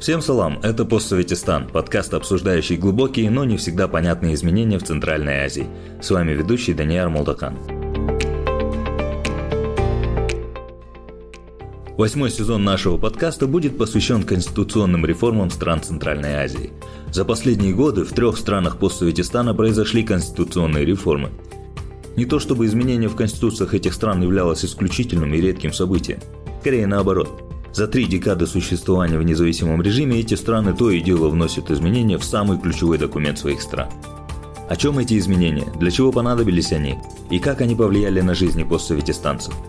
[0.00, 5.66] Всем салам, это «Постсоветистан», подкаст, обсуждающий глубокие, но не всегда понятные изменения в Центральной Азии.
[6.00, 7.77] С вами ведущий Даниэр Молдакан.
[11.98, 16.70] Восьмой сезон нашего подкаста будет посвящен конституционным реформам стран Центральной Азии.
[17.10, 21.30] За последние годы в трех странах постсоветистана произошли конституционные реформы.
[22.14, 26.20] Не то чтобы изменение в конституциях этих стран являлось исключительным и редким событием.
[26.60, 27.42] Скорее наоборот.
[27.72, 32.24] За три декады существования в независимом режиме эти страны то и дело вносят изменения в
[32.24, 33.88] самый ключевой документ своих стран.
[34.68, 36.96] О чем эти изменения, для чего понадобились они
[37.28, 39.52] и как они повлияли на жизни постсоветистанцев–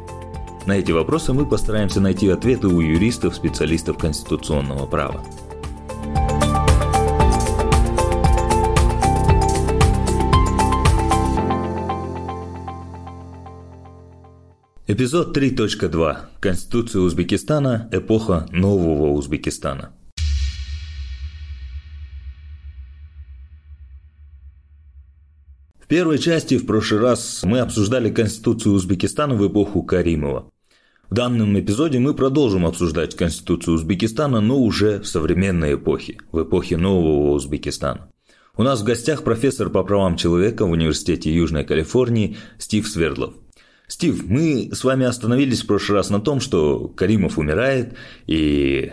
[0.70, 5.26] на эти вопросы мы постараемся найти ответы у юристов, специалистов конституционного права.
[14.86, 16.18] Эпизод 3.2.
[16.40, 17.90] Конституция Узбекистана.
[17.92, 19.92] Эпоха нового Узбекистана.
[25.80, 30.52] В первой части в прошлый раз мы обсуждали Конституцию Узбекистана в эпоху Каримова.
[31.10, 36.78] В данном эпизоде мы продолжим обсуждать Конституцию Узбекистана, но уже в современной эпохе, в эпохе
[36.78, 38.12] нового Узбекистана.
[38.56, 43.34] У нас в гостях профессор по правам человека в Университете Южной Калифорнии Стив Свердлов.
[43.88, 47.96] Стив, мы с вами остановились в прошлый раз на том, что Каримов умирает,
[48.28, 48.92] и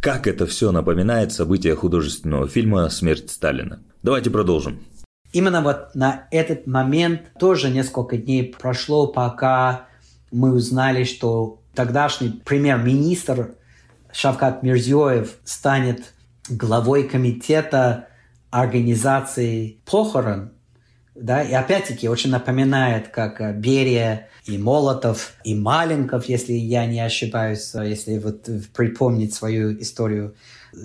[0.00, 3.82] как это все напоминает события художественного фильма «Смерть Сталина».
[4.02, 4.78] Давайте продолжим.
[5.34, 9.87] Именно вот на этот момент тоже несколько дней прошло, пока
[10.30, 13.54] мы узнали, что тогдашний премьер-министр
[14.12, 16.14] Шавкат Мирзиёев станет
[16.48, 18.08] главой комитета
[18.50, 20.52] организации похорон.
[21.14, 27.74] Да, и опять-таки очень напоминает, как Берия и Молотов, и Маленков, если я не ошибаюсь,
[27.74, 30.36] если вот припомнить свою историю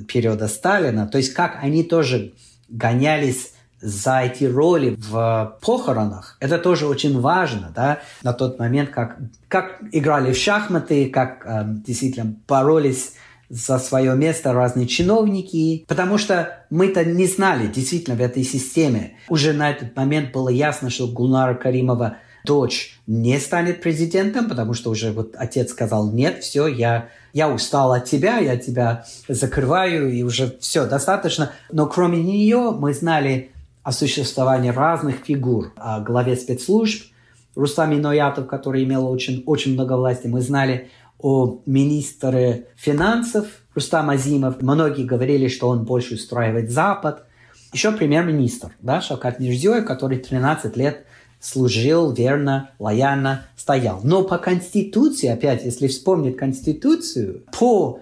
[0.07, 1.07] периода Сталина.
[1.07, 2.33] То есть как они тоже
[2.67, 6.37] гонялись за эти роли в похоронах.
[6.39, 9.17] Это тоже очень важно, да, на тот момент, как,
[9.49, 13.13] как играли в шахматы, как э, действительно боролись
[13.49, 19.17] за свое место разные чиновники, потому что мы-то не знали действительно в этой системе.
[19.29, 24.89] Уже на этот момент было ясно, что Гулнара Каримова дочь не станет президентом, потому что
[24.89, 30.23] уже вот отец сказал, нет, все, я, я устал от тебя, я тебя закрываю, и
[30.23, 31.51] уже все, достаточно.
[31.71, 33.51] Но кроме нее мы знали
[33.83, 35.73] о существовании разных фигур.
[35.75, 37.11] О главе спецслужб
[37.55, 40.27] Рустам Иноятов, который имел очень, очень много власти.
[40.27, 40.89] Мы знали
[41.19, 44.61] о министре финансов Рустам Азимов.
[44.61, 47.25] Многие говорили, что он больше устраивает Запад.
[47.71, 51.05] Еще премьер-министр да, Шавкат Мирзиёев, который 13 лет
[51.39, 53.99] служил верно, лояльно, стоял.
[54.03, 57.99] Но по Конституции, опять, если вспомнить Конституцию, по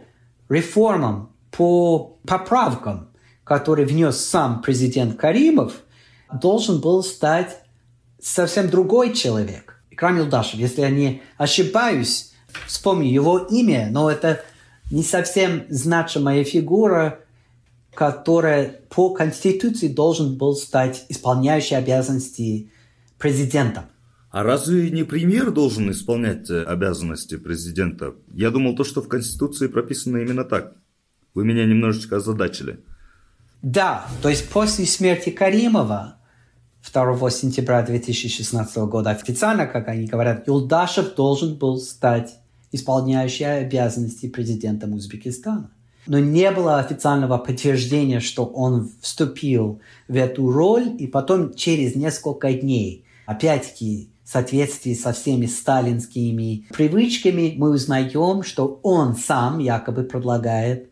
[0.49, 3.10] реформам, по поправкам
[3.43, 5.73] который внес сам президент Каримов,
[6.41, 7.57] должен был стать
[8.21, 9.81] совсем другой человек.
[9.89, 12.33] Икрам Юлдашев, если я не ошибаюсь,
[12.67, 14.41] вспомню его имя, но это
[14.91, 17.19] не совсем значимая фигура,
[17.93, 22.71] которая по Конституции должен был стать исполняющей обязанности
[23.17, 23.89] президента.
[24.29, 28.15] А разве не премьер должен исполнять э, обязанности президента?
[28.33, 30.77] Я думал, то, что в Конституции прописано именно так.
[31.33, 32.79] Вы меня немножечко озадачили.
[33.61, 36.15] Да, то есть после смерти Каримова
[36.91, 42.39] 2 сентября 2016 года официально, как они говорят, Юлдашев должен был стать
[42.71, 45.69] исполняющим обязанности президентом Узбекистана.
[46.07, 52.51] Но не было официального подтверждения, что он вступил в эту роль, и потом через несколько
[52.53, 60.90] дней, опять-таки, в соответствии со всеми сталинскими привычками, мы узнаем, что он сам якобы предлагает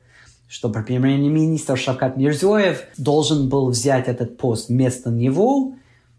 [0.50, 5.75] что премьер-министр Шавкат Мирзоев должен был взять этот пост вместо него.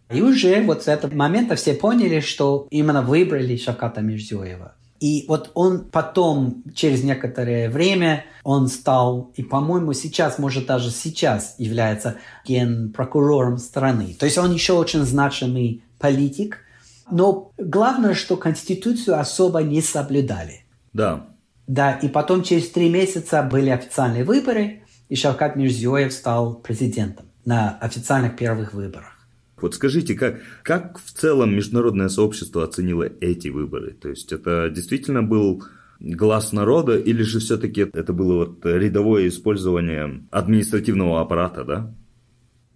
[0.08, 4.74] И уже вот с этого момента все поняли, что именно выбрали Шавката Мирзоева.
[5.00, 11.54] И вот он потом, через некоторое время, он стал, и, по-моему, сейчас, может, даже сейчас
[11.58, 12.16] является
[12.46, 14.14] генпрокурором страны.
[14.18, 16.58] То есть он еще очень значимый политик.
[17.10, 20.64] Но главное, что Конституцию особо не соблюдали.
[20.92, 21.29] Да,
[21.70, 27.78] да, и потом через три месяца были официальные выборы, и Шавкат Мирзиёев стал президентом на
[27.78, 29.16] официальных первых выборах.
[29.60, 33.92] Вот скажите, как, как в целом международное сообщество оценило эти выборы?
[33.92, 35.62] То есть это действительно был
[36.00, 41.94] глаз народа или же все-таки это было вот рядовое использование административного аппарата, да?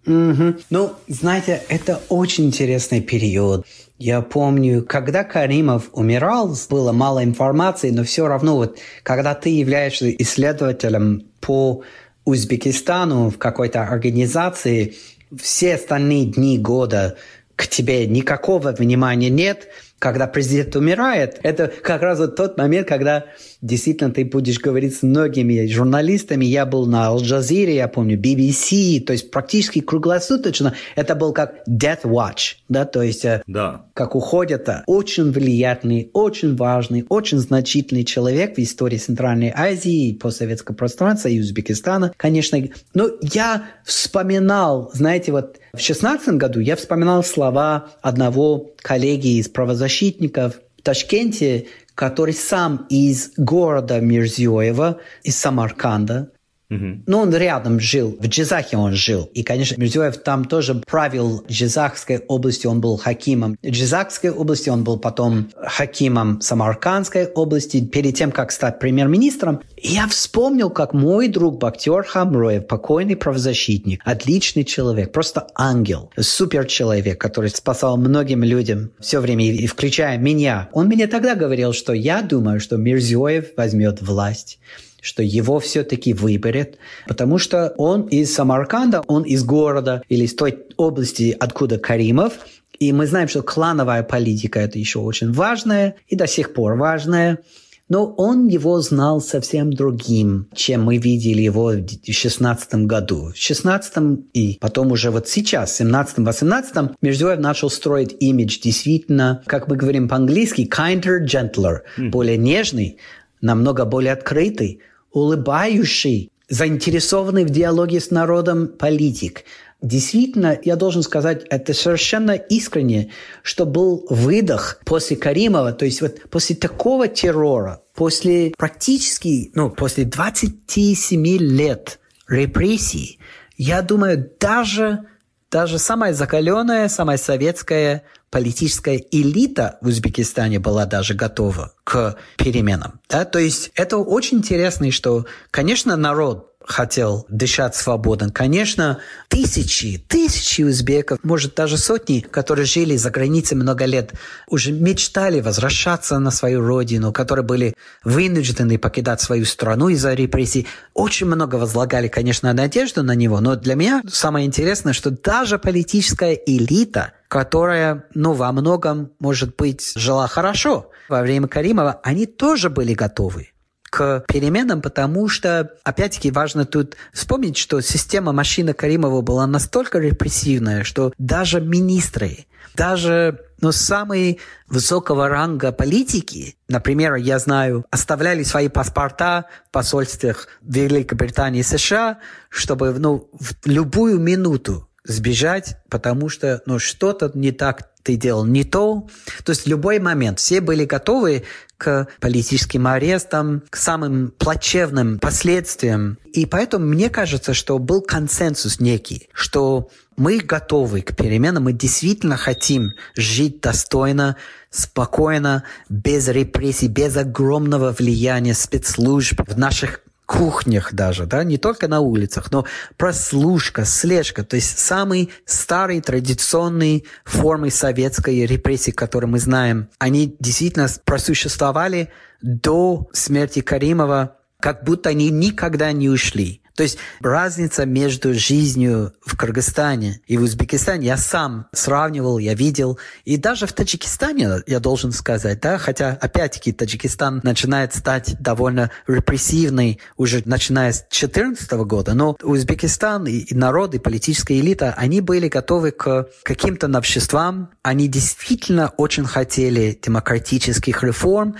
[0.05, 0.55] Угу.
[0.69, 3.65] Ну, знаете, это очень интересный период.
[3.97, 10.11] Я помню, когда Каримов умирал, было мало информации, но все равно, вот, когда ты являешься
[10.11, 11.81] исследователем по
[12.25, 14.95] Узбекистану в какой-то организации,
[15.39, 17.17] все остальные дни года
[17.55, 19.67] к тебе никакого внимания нет–
[19.99, 23.25] когда президент умирает, это как раз вот тот момент, когда
[23.61, 26.45] действительно ты будешь говорить с многими журналистами.
[26.45, 30.73] Я был на Аль-Джазире, я помню, BBC, то есть практически круглосуточно.
[30.95, 33.85] Это был как Death Watch, да, то есть э, да.
[33.93, 41.29] как уходит очень влиятельный, очень важный, очень значительный человек в истории Центральной Азии, постсоветского пространства
[41.29, 42.61] и Узбекистана, конечно.
[42.93, 50.55] Но я вспоминал, знаете, вот в 16 году я вспоминал слова одного коллеги из правозащитников
[50.77, 56.31] в Ташкенте, который сам из города Мирзиёева, из Самарканда,
[56.69, 59.29] Ну, он рядом жил, в Джизахе он жил.
[59.33, 64.97] И, конечно, Мирзиёев там тоже правил Джизахской области, он был хакимом Джизахской области, он был
[64.97, 69.61] потом хакимом Самаркандской области, перед тем, как стать премьер-министром.
[69.77, 77.19] Я вспомнил, как мой друг Бактер Хамроев, покойный правозащитник, отличный человек, просто ангел, супер человек,
[77.19, 80.69] который спасал многим людям все время, и включая меня.
[80.73, 84.59] Он мне тогда говорил, что я думаю, что Мирзиёев возьмет власть
[85.05, 90.57] что его все-таки выберет, потому что он из Самарканда, он из города или из той
[90.77, 92.33] области, откуда Каримов,
[92.79, 97.39] и мы знаем, что клановая политика– это еще очень важная и до сих пор важная.
[97.87, 103.17] Но он его знал совсем другим, чем мы видели его в 2016 году.
[103.17, 103.93] В 2016
[104.33, 110.09] и потом уже вот сейчас, в 17-18, Мирзоев начал строить имидж действительно, как мы говорим
[110.09, 112.09] по-английски, kinder, gentler, mm.
[112.09, 112.97] более нежный,
[113.41, 114.79] намного более открытый,
[115.15, 119.45] улыбающий, заинтересованный в диалоге с народом политик.
[119.81, 126.21] Действительно, я должен сказать, это совершенно искренне, что был выдох после Каримова, то есть вот
[126.29, 133.19] после такого террора, после практически, ну, после 27 лет репрессий,
[133.57, 135.05] я думаю, даже,
[135.55, 142.99] даже самая закаленная, самая советская политическая элита в Узбекистане была даже готова к переменам.
[143.07, 143.23] Да?
[143.23, 148.29] То есть это очень интересно, что, конечно, народ хотел дышать свободно.
[148.29, 154.13] Конечно, тысячи, тысячи узбеков, может даже сотни, которые жили за границей много лет,
[154.47, 157.73] уже мечтали возвращаться на свою родину, которые были
[158.03, 160.67] вынуждены покидать свою страну из-за репрессий.
[160.93, 166.33] Очень много возлагали, конечно, надежду на него, но для меня самое интересное, что даже политическая
[166.33, 172.93] элита– которая, ну, во многом, может быть, жила хорошо во время Каримова, они тоже были
[172.93, 173.49] готовы
[173.95, 180.83] к переменам, потому что, опять-таки, важно тут вспомнить, что система машины Каримова была настолько репрессивная,
[180.83, 182.45] что даже министры,
[182.75, 191.61] даже ну, самые высокого ранга политики, например, я знаю, оставляли свои паспорта в посольствах Великобритании
[191.61, 192.17] и США,
[192.49, 198.63] чтобы ну, в любую минуту сбежать, потому что ну, что-то не так ты делал, не
[198.63, 199.07] то.
[199.43, 201.43] То есть в любой момент все были готовы
[201.77, 206.19] к политическим арестам, к самым плачевным последствиям.
[206.31, 212.37] И поэтому мне кажется, что был консенсус некий, что мы готовы к переменам, мы действительно
[212.37, 214.37] хотим жить достойно,
[214.69, 221.99] спокойно, без репрессий, без огромного влияния спецслужб в наших кухнях даже, да, не только на
[221.99, 222.65] улицах, но
[222.97, 230.87] прослушка, слежка, то есть самые старые традиционные формы советской репрессии, которые мы знаем, они действительно
[231.05, 232.09] просуществовали
[232.41, 236.61] до смерти Каримова, как будто они никогда не ушли.
[236.75, 242.99] То есть разница между жизнью в Кыргызстане и в Узбекистане я сам сравнивал, я видел.
[243.23, 249.99] И даже в Таджикистане, я должен сказать, да, хотя опять-таки Таджикистан начинает стать довольно репрессивный
[250.17, 255.91] уже начиная с 2014 года, но Узбекистан и народ, и политическая элита, они были готовы
[255.91, 261.55] к каким-то новшествам, они действительно очень хотели демократических реформ,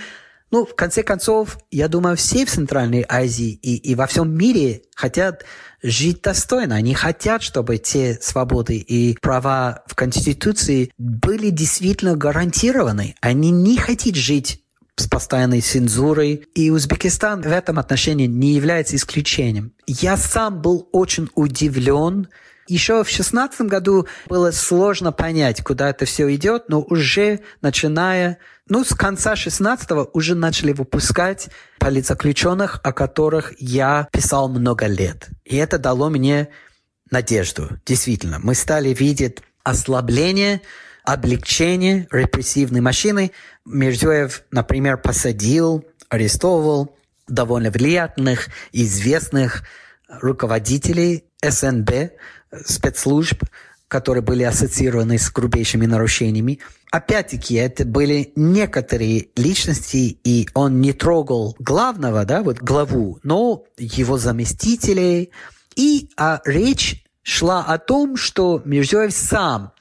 [0.56, 4.84] ну, в конце концов, я думаю, все в Центральной Азии и, и во всем мире
[4.94, 5.44] хотят
[5.82, 6.76] жить достойно.
[6.76, 13.16] Они хотят, чтобы те свободы и права в Конституции были действительно гарантированы.
[13.20, 14.62] Они не хотят жить
[14.96, 16.46] с постоянной цензурой.
[16.54, 19.74] И Узбекистан в этом отношении не является исключением.
[19.86, 22.28] Я сам был очень удивлен.
[22.66, 28.84] Еще в 2016 году было сложно понять, куда это все идет, но уже начиная ну,
[28.84, 35.28] с конца 16-го уже начали выпускать политзаключенных, о которых я писал много лет.
[35.44, 36.48] И это дало мне
[37.10, 37.78] надежду.
[37.86, 40.62] Действительно, мы стали видеть ослабление,
[41.04, 43.30] облегчение репрессивной машины.
[43.64, 46.96] Мирзоев, например, посадил, арестовывал
[47.28, 49.62] довольно влиятельных, известных
[50.08, 52.12] руководителей СНБ,
[52.64, 53.44] спецслужб,
[53.88, 56.58] которые были ассоциированы с грубейшими нарушениями.
[56.92, 64.18] Опять-таки, это были некоторые личности, и он не трогал главного, да, вот главу, но его
[64.18, 65.30] заместителей.
[65.74, 69.72] И а речь шла о том, что Мирзоев сам,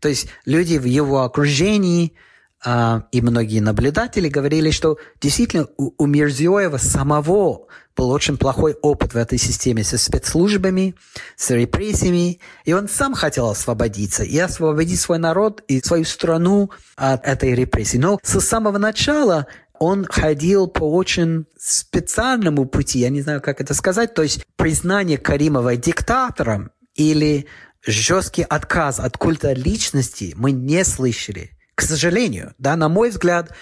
[0.00, 2.14] то есть люди в его окружении
[2.62, 9.14] а, и многие наблюдатели говорили, что действительно у, у Мирзиоева самого был очень плохой опыт
[9.14, 10.94] в этой системе со спецслужбами,
[11.36, 17.26] с репрессиями, и он сам хотел освободиться и освободить свой народ и свою страну от
[17.26, 17.98] этой репрессии.
[17.98, 19.46] Но с самого начала
[19.78, 25.16] он ходил по очень специальному пути, я не знаю, как это сказать, то есть признание
[25.16, 27.46] Каримова диктатором или
[27.86, 31.52] жесткий отказ от культа личности мы не слышали.
[31.74, 33.54] К сожалению, да, на мой взгляд,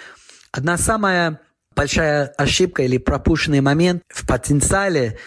[0.51, 1.39] одна самая
[1.79, 5.17] большая ошибка или пропущенный момент в потенциале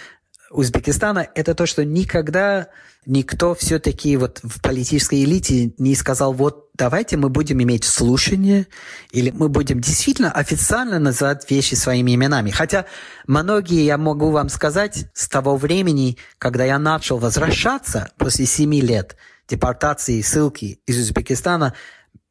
[0.51, 2.69] Узбекистана– это то, что никогда
[3.07, 8.67] никто все-таки вот в политической элите не сказал, вот давайте мы будем иметь слушание,
[9.13, 12.51] или мы будем действительно официально называть вещи своими именами.
[12.51, 12.85] Хотя
[13.27, 19.17] многие, я могу вам сказать, с того времени, когда я начал возвращаться после семи лет
[19.49, 21.73] депортации ссылки из Узбекистана,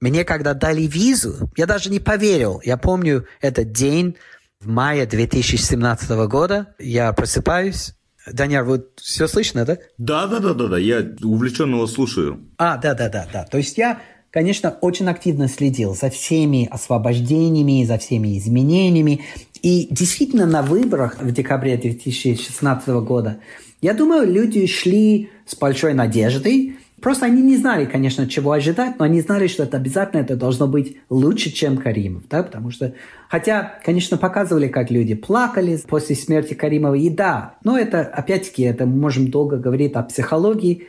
[0.01, 2.59] мне когда дали визу, я даже не поверил.
[2.65, 4.17] Я помню этот день
[4.59, 6.73] в мае 2017 года.
[6.79, 7.93] Я просыпаюсь.
[8.31, 9.77] Даняр, вот все слышно, да?
[9.97, 10.77] Да, да, да, да, да.
[10.77, 12.39] Я увлеченно его слушаю.
[12.57, 13.43] А, да, да, да, да.
[13.45, 13.99] То есть я,
[14.31, 19.21] конечно, очень активно следил за всеми освобождениями, за всеми изменениями.
[19.61, 23.39] И действительно на выборах в декабре 2016 года,
[23.81, 29.05] я думаю, люди шли с большой надеждой, Просто они не знали, конечно, чего ожидать, но
[29.05, 32.23] они знали, что это обязательно это должно быть лучше, чем Каримов.
[32.29, 32.43] Да?
[32.43, 32.93] Потому что,
[33.27, 36.93] хотя, конечно, показывали, как люди плакали после смерти Каримова.
[36.93, 40.87] И да, но это, опять-таки, это мы можем долго говорить о психологии.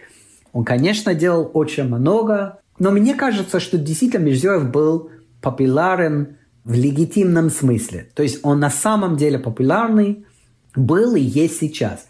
[0.52, 7.48] Он, конечно, делал очень много, но мне кажется, что действительно Мирзиёев был популярен в легитимном
[7.48, 8.08] смысле.
[8.14, 10.26] То есть он на самом деле популярный
[10.76, 12.06] был и есть сейчас.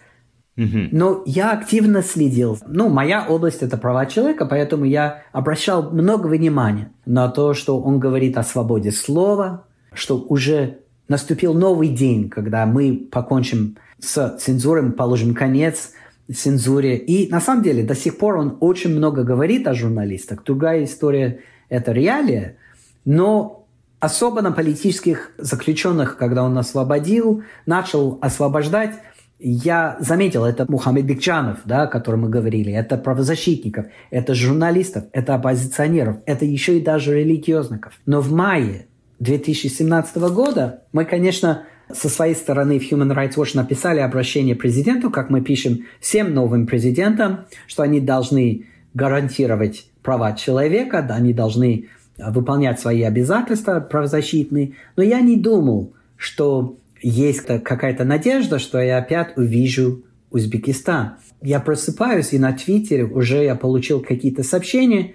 [0.56, 2.58] Но я активно следил.
[2.66, 7.98] Ну, моя область– это права человека, поэтому я обращал много внимания на то, что он
[7.98, 10.78] говорит о свободе слова, что уже
[11.08, 15.92] наступил новый день, когда мы покончим с цензурой, мы положим конец
[16.32, 16.96] цензуре.
[16.96, 20.42] И на самом деле до сих пор он очень много говорит о журналистах.
[20.44, 22.56] Другая история– это реалия.
[23.04, 23.66] Но
[24.00, 28.94] особо на политических заключенных, когда он освободил, начал освобождать,
[29.42, 35.34] я заметил, это Мухаммед Бекчанов, да, о котором мы говорили, это правозащитников, это журналистов, это
[35.34, 37.92] оппозиционеров, это еще и даже религиозников.
[38.06, 38.86] Но в мае
[39.18, 45.28] 2017 года мы, конечно, со своей стороны в Human Rights Watch написали обращение президенту, как
[45.28, 52.78] мы пишем всем новым президентам, что они должны гарантировать права человека, да, они должны выполнять
[52.80, 54.72] свои обязательства правозащитные.
[54.96, 61.16] Но я не думал, что есть какая-то надежда, что я опять увижу Узбекистан.
[61.42, 65.14] Я просыпаюсь, и на Твиттере уже я получил какие-то сообщения,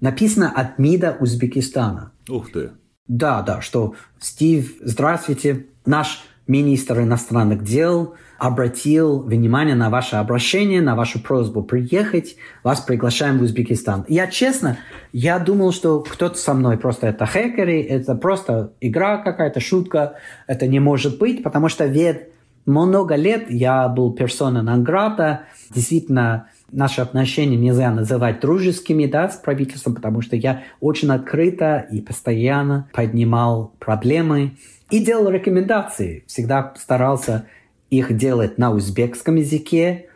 [0.00, 2.12] написано от МИДа Узбекистана.
[2.28, 2.70] Ух ты.
[3.08, 10.96] Да, да, что Стив, здравствуйте, наш министр иностранных дел обратил внимание на ваше обращение, на
[10.96, 12.36] вашу просьбу приехать.
[12.64, 14.04] Вас приглашаем в Узбекистан.
[14.08, 14.78] Я честно,
[15.12, 20.14] я думал, что кто-то со мной просто это хакеры, это просто игра какая-то, шутка.
[20.48, 22.28] Это не может быть, потому что ведь
[22.66, 25.42] много лет я был персона нон-грата.
[25.70, 32.00] Действительно, наши отношения нельзя называть дружескими да, с правительством, потому что я очень открыто и
[32.00, 34.56] постоянно поднимал проблемы
[34.92, 36.22] и делал рекомендации.
[36.26, 37.46] Всегда старался
[37.90, 40.10] их делать на узбекском языке,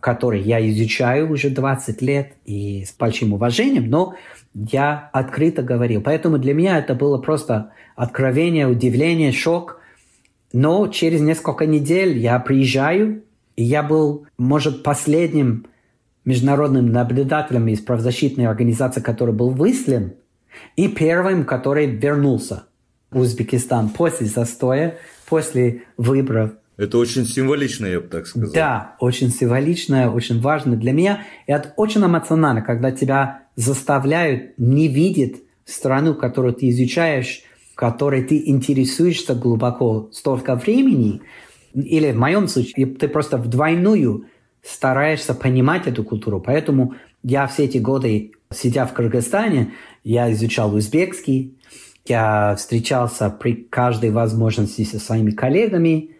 [0.00, 4.14] который я изучаю уже 20 лет и с большим уважением, но
[4.54, 6.02] я открыто говорил.
[6.02, 9.80] Поэтому для меня это было просто откровение, удивление, шок.
[10.52, 13.22] Но через несколько недель я приезжаю,
[13.56, 15.66] и я был, может, последним
[16.26, 20.12] международным наблюдателем из правозащитной организации, который был выслан,
[20.76, 22.67] и первым, который вернулся
[23.10, 28.52] Узбекистан после застоя, после выборов это очень символично, я бы так сказал.
[28.52, 31.24] Да, очень символично, очень важно для меня.
[31.48, 37.42] И это очень эмоционально, когда тебя заставляют не видеть страну, которую ты изучаешь,
[37.74, 41.20] которой ты интересуешься глубоко столько времени,
[41.74, 44.26] или в моем случае, ты просто в двойную
[44.62, 46.40] стараешься понимать эту культуру.
[46.40, 49.72] Поэтому я все эти годы, сидя в Кыргызстане,
[50.04, 51.58] я изучал узбекский,
[52.08, 56.10] я встречался при каждой возможности со своими коллегами.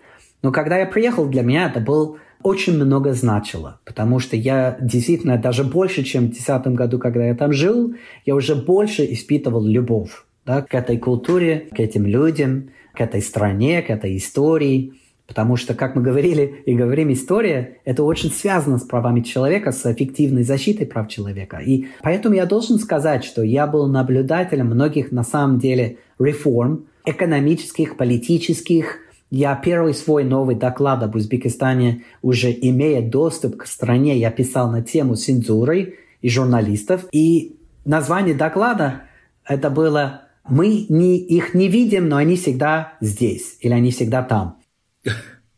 [0.43, 5.39] Но когда я приехал, для меня это был очень много значило, потому что я действительно
[5.39, 10.25] даже больше, чем в 2010 году, когда я там жил, я уже больше испытывал любовь
[10.47, 14.95] да, к этой культуре, к этим людям, к этой стране, к этой истории.
[15.29, 19.85] Потому что, как мы говорили и говорим, история– это очень связано с правами человека, с
[19.85, 21.59] эффективной защитой прав человека.
[21.59, 27.99] И поэтому я должен сказать, что я был наблюдателем многих, на самом деле, реформ экономических,
[27.99, 29.01] политических.
[29.31, 34.81] Я первый свой новый доклад об Узбекистане, уже имея доступ к стране, я писал на
[34.81, 37.05] тему цензуры и журналистов.
[37.13, 39.03] И название доклада
[39.47, 44.58] это было «Мы не, их не видим, но они всегда здесь» или «Они всегда там».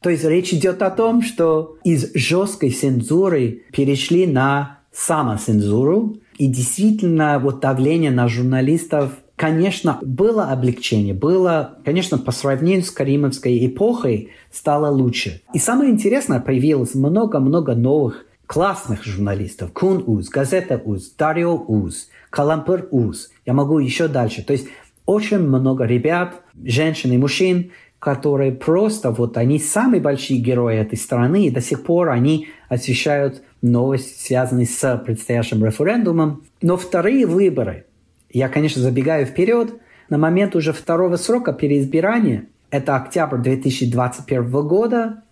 [0.01, 7.39] То есть речь идет о том, что из жесткой цензуры перешли на самоцензуру, и действительно
[7.39, 14.91] вот давление на журналистов Конечно, было облегчение, было, конечно, по сравнению с Каримовской эпохой стало
[14.91, 15.41] лучше.
[15.55, 19.73] И самое интересное, появилось много-много новых классных журналистов.
[19.73, 23.31] Кун Уз, Газета Уз, Дарио Уз, Калампур Уз.
[23.47, 24.45] Я могу еще дальше.
[24.45, 24.69] То есть
[25.07, 31.47] очень много ребят, женщин и мужчин, которые просто вот они самые большие герои этой страны,
[31.47, 36.43] и до сих пор они освещают новости, связанные с предстоящим референдумом.
[36.63, 37.85] Но вторые выборы,
[38.31, 39.75] я, конечно, забегаю вперед,
[40.09, 45.23] на момент уже второго срока переизбирания, это октябрь 2021 года,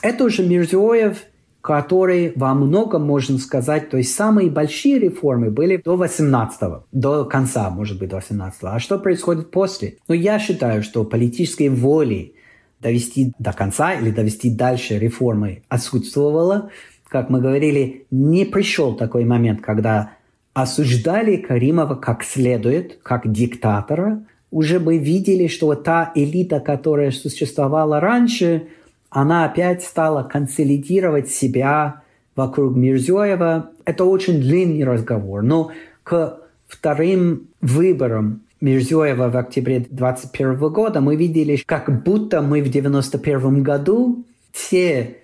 [0.00, 1.24] это уже Мирзиоев
[1.64, 7.70] которые во многом, можно сказать, то есть самые большие реформы были до 18-го, до конца,
[7.70, 8.68] может быть, до 18-го.
[8.68, 9.96] А что происходит после?
[10.06, 12.34] Ну, я считаю, что политической воли
[12.80, 16.68] довести до конца или довести дальше реформы отсутствовало.
[17.08, 20.10] Как мы говорили, не пришел такой момент, когда
[20.52, 24.22] осуждали Каримова как следует, как диктатора.
[24.50, 28.66] Уже мы видели, что та элита, которая существовала раньше,
[29.14, 32.02] она опять стала консолидировать себя
[32.34, 33.70] вокруг Мирзоева.
[33.84, 35.70] Это очень длинный разговор, но
[36.02, 43.62] к вторым выборам Мирзоева в октябре 2021 года мы видели, как будто мы в 1991
[43.62, 45.18] году все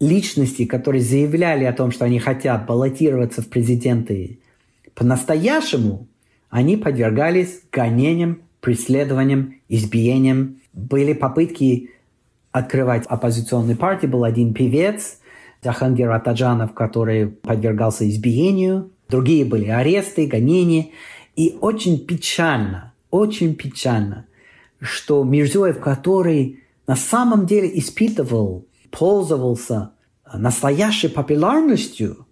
[0.00, 4.38] личности, которые заявляли о том, что они хотят баллотироваться в президенты
[4.94, 6.06] по-настоящему,
[6.50, 10.60] они подвергались гонениям, преследованиям, избиениям.
[10.74, 11.90] Были попытки
[12.54, 15.18] открывать оппозиционной партии был один певец,
[15.64, 18.92] Джахангир Атаджанов, который подвергался избиению.
[19.08, 20.90] Другие были аресты, гонения.
[21.34, 24.26] И очень печально, очень печально,
[24.80, 29.90] что Мирзоев, который на самом деле испытывал, пользовался
[30.32, 32.23] настоящей популярностью,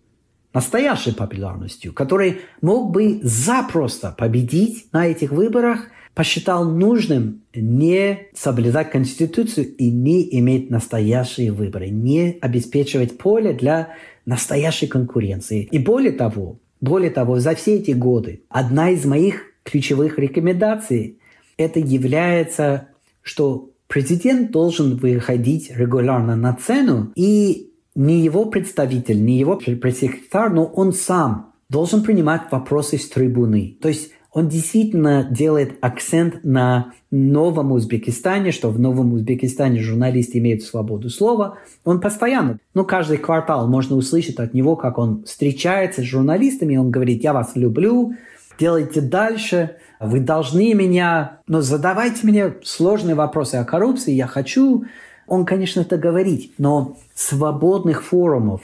[0.55, 9.75] настоящей популярностью, который мог бы запросто победить на этих выборах– посчитал нужным не соблюдать Конституцию
[9.77, 13.91] и не иметь настоящие выборы, не обеспечивать поле для
[14.27, 15.69] настоящей конкуренции.
[15.71, 21.19] И более того, более того, за все эти годы одна из моих ключевых рекомендаций
[21.57, 22.88] это является,
[23.23, 30.65] что президент должен выходить регулярно на цену, и не его представитель, не его пресс-секретарь, но
[30.65, 33.77] он сам должен принимать вопросы с трибуны.
[33.81, 40.63] То есть он действительно делает акцент на новом Узбекистане, что в новом Узбекистане журналисты имеют
[40.63, 41.59] свободу слова.
[41.85, 46.91] Он постоянно, ну, каждый квартал можно услышать от него, как он встречается с журналистами, он
[46.91, 48.15] говорит, я вас люблю,
[48.59, 54.85] делайте дальше, вы должны меня, но задавайте мне сложные вопросы о коррупции, я хочу.
[55.27, 58.61] Он, конечно, это говорит, но свободных форумов,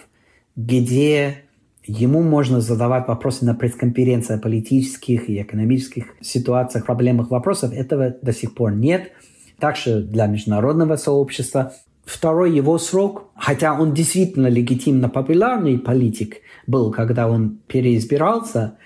[0.57, 1.45] где
[1.89, 7.73] Ему можно задавать вопросы на пресс-конференции о политических и экономических ситуациях, проблемах, вопросов.
[7.73, 9.11] Этого до сих пор нет.
[9.59, 11.73] Также для международного сообщества.
[12.05, 18.77] Второй его срок, хотя он действительно легитимно популярный политик был, когда он переизбирался,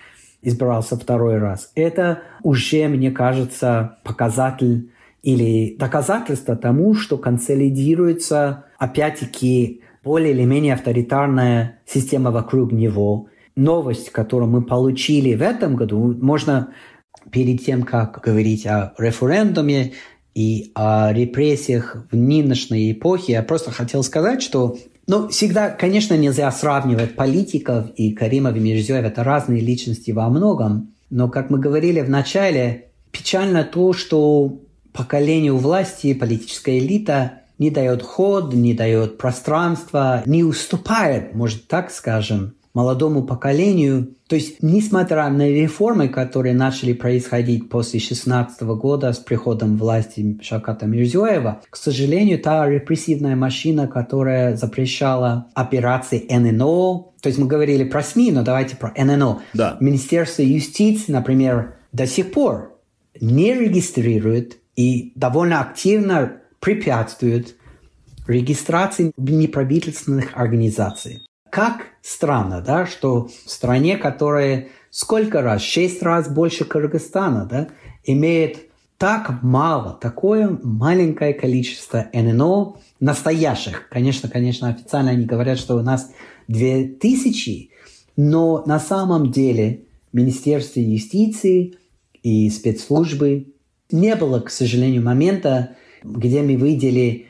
[0.41, 4.91] избирался второй раз, это уже, мне кажется, показатель
[5.23, 13.29] или доказательство тому, что консолидируется опять-таки более или менее авторитарная система вокруг него.
[13.55, 16.71] Новость, которую мы получили в этом году, можно
[17.31, 19.93] перед тем, как говорить о референдуме
[20.35, 26.51] и о репрессиях в нынешней эпохе, я просто хотел сказать, что ну, всегда, конечно, нельзя
[26.51, 29.05] сравнивать политиков и Каримов и Мирзиёев.
[29.05, 30.93] Это разные личности во многом.
[31.11, 34.61] Но, как мы говорили в начале, печально то, что
[34.93, 42.55] поколению власти, политическая элита не дает ход, не дает пространства, не уступает, может так скажем,
[42.75, 44.15] молодому поколению.
[44.27, 50.87] То есть, несмотря на реформы, которые начали происходить после 16 года с приходом власти Шаката
[50.87, 58.03] Мирзиоева, к сожалению, та репрессивная машина, которая запрещала операции ННО, то есть мы говорили про
[58.03, 59.41] СМИ, но давайте про ННО.
[59.55, 59.77] Да.
[59.81, 62.79] Министерство юстиции, например, до сих пор
[63.21, 67.57] не регистрирует и довольно активно препятствует
[68.27, 71.23] регистрации неправительственных организаций.
[71.51, 77.69] Как странно, да, что в стране, которая сколько раз, шесть раз больше Кыргызстана, да,
[78.05, 83.89] имеет так мало, такое маленькое количество ННО настоящих.
[83.89, 86.13] Конечно, конечно, официально они говорят, что у нас
[86.47, 87.71] две тысячи,
[88.17, 91.75] но на самом деле Министерство юстиции
[92.23, 93.52] и спецслужбы
[93.93, 97.27] не было, к сожалению, момента, где мы видели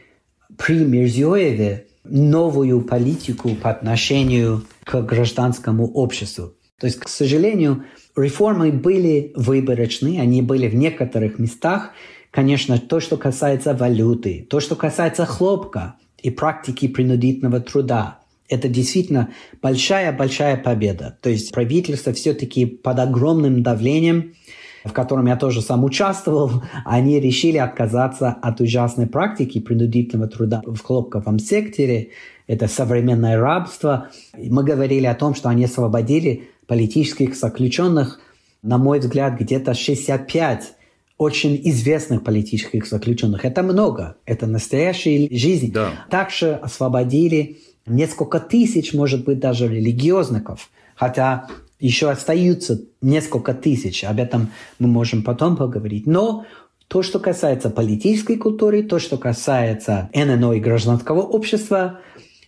[0.57, 6.55] при Мирзиёеве новую политику по отношению к гражданскому обществу.
[6.79, 7.85] То есть, к сожалению,
[8.17, 11.91] реформы были выборочны, они были в некоторых местах.
[12.31, 19.31] Конечно, то, что касается валюты, то, что касается хлопка и практики принудительного труда, это действительно
[19.63, 21.19] большая-большая победа.
[21.23, 24.35] То есть правительство все-таки под огромным давлением
[24.85, 30.79] в котором я тоже сам участвовал, они решили отказаться от ужасной практики принудительного труда в
[30.81, 32.11] хлопковом секторе.
[32.47, 34.09] Это современное рабство.
[34.37, 38.21] Мы говорили о том, что они освободили политических заключенных,
[38.63, 40.75] на мой взгляд, где-то 65
[41.19, 43.45] очень известных политических заключенных.
[43.45, 44.17] Это много.
[44.27, 45.73] Это настоящая жизнь.
[45.73, 45.91] Да.
[46.11, 50.71] Также освободили несколько тысяч, может быть, даже религиозников.
[50.95, 51.49] Хотя
[51.83, 56.07] еще остаются несколько тысяч, об этом мы можем потом поговорить.
[56.07, 56.47] Но
[56.87, 61.99] то, что касается политической культуры, то, что касается ННО и гражданского общества,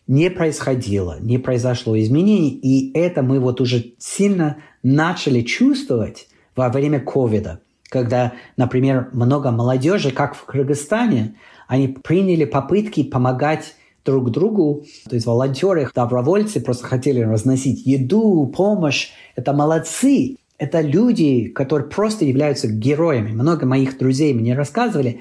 [0.06, 7.00] не происходило, не произошло изменений, и это мы вот уже сильно начали чувствовать во время
[7.00, 11.34] ковида, когда, например, много молодежи, как в Кыргызстане,
[11.66, 14.84] они приняли попытки помогать друг другу.
[15.08, 19.10] То есть волонтеры, добровольцы просто хотели разносить еду, помощь.
[19.36, 20.36] Это молодцы.
[20.58, 23.32] Это люди, которые просто являются героями.
[23.32, 25.20] Много моих друзей мне рассказывали.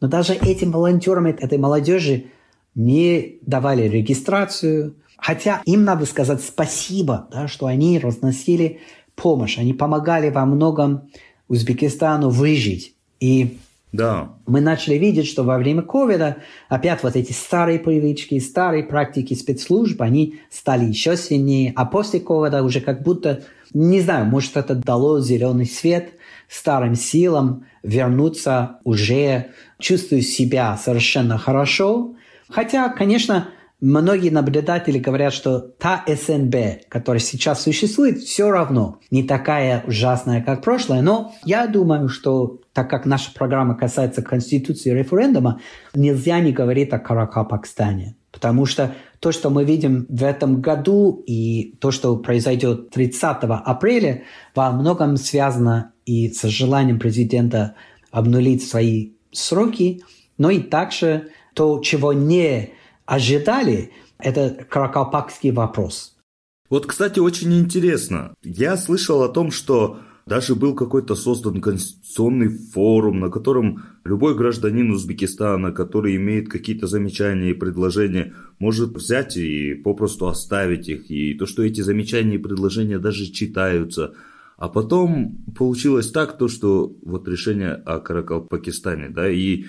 [0.00, 2.26] Но даже этим волонтерам, этой молодежи
[2.74, 4.94] не давали регистрацию.
[5.16, 8.80] Хотя им надо сказать спасибо, да, что они разносили
[9.16, 9.58] помощь.
[9.58, 11.10] Они помогали во многом
[11.48, 12.94] Узбекистану выжить.
[13.20, 13.58] И
[13.92, 14.34] да.
[14.46, 20.02] Мы начали видеть, что во время ковида опять вот эти старые привычки, старые практики спецслужб,
[20.02, 21.72] они стали еще сильнее.
[21.74, 26.10] А после ковида уже как будто, не знаю, может это дало зеленый свет
[26.48, 29.48] старым силам вернуться уже,
[29.78, 32.14] чувствуя себя совершенно хорошо.
[32.50, 33.48] Хотя, конечно,
[33.80, 40.62] Многие наблюдатели говорят, что та СНБ, которая сейчас существует, все равно не такая ужасная, как
[40.62, 41.00] прошлое.
[41.00, 45.60] Но я думаю, что так как наша программа касается Конституции и референдума,
[45.94, 48.16] нельзя не говорить о Каракапакстане.
[48.32, 53.22] Потому что то, что мы видим в этом году и то, что произойдет 30
[53.64, 54.24] апреля,
[54.56, 57.76] во многом связано и с желанием президента
[58.10, 60.02] обнулить свои сроки,
[60.36, 62.70] но и также то, чего не
[63.08, 66.16] ожидали, это каракалпакский вопрос.
[66.68, 68.34] Вот, кстати, очень интересно.
[68.44, 74.90] Я слышал о том, что даже был какой-то создан конституционный форум, на котором любой гражданин
[74.90, 81.10] Узбекистана, который имеет какие-то замечания и предложения, может взять и попросту оставить их.
[81.10, 84.12] И то, что эти замечания и предложения даже читаются.
[84.58, 89.64] А потом получилось так, то, что вот решение о Каракалпакистане, да, и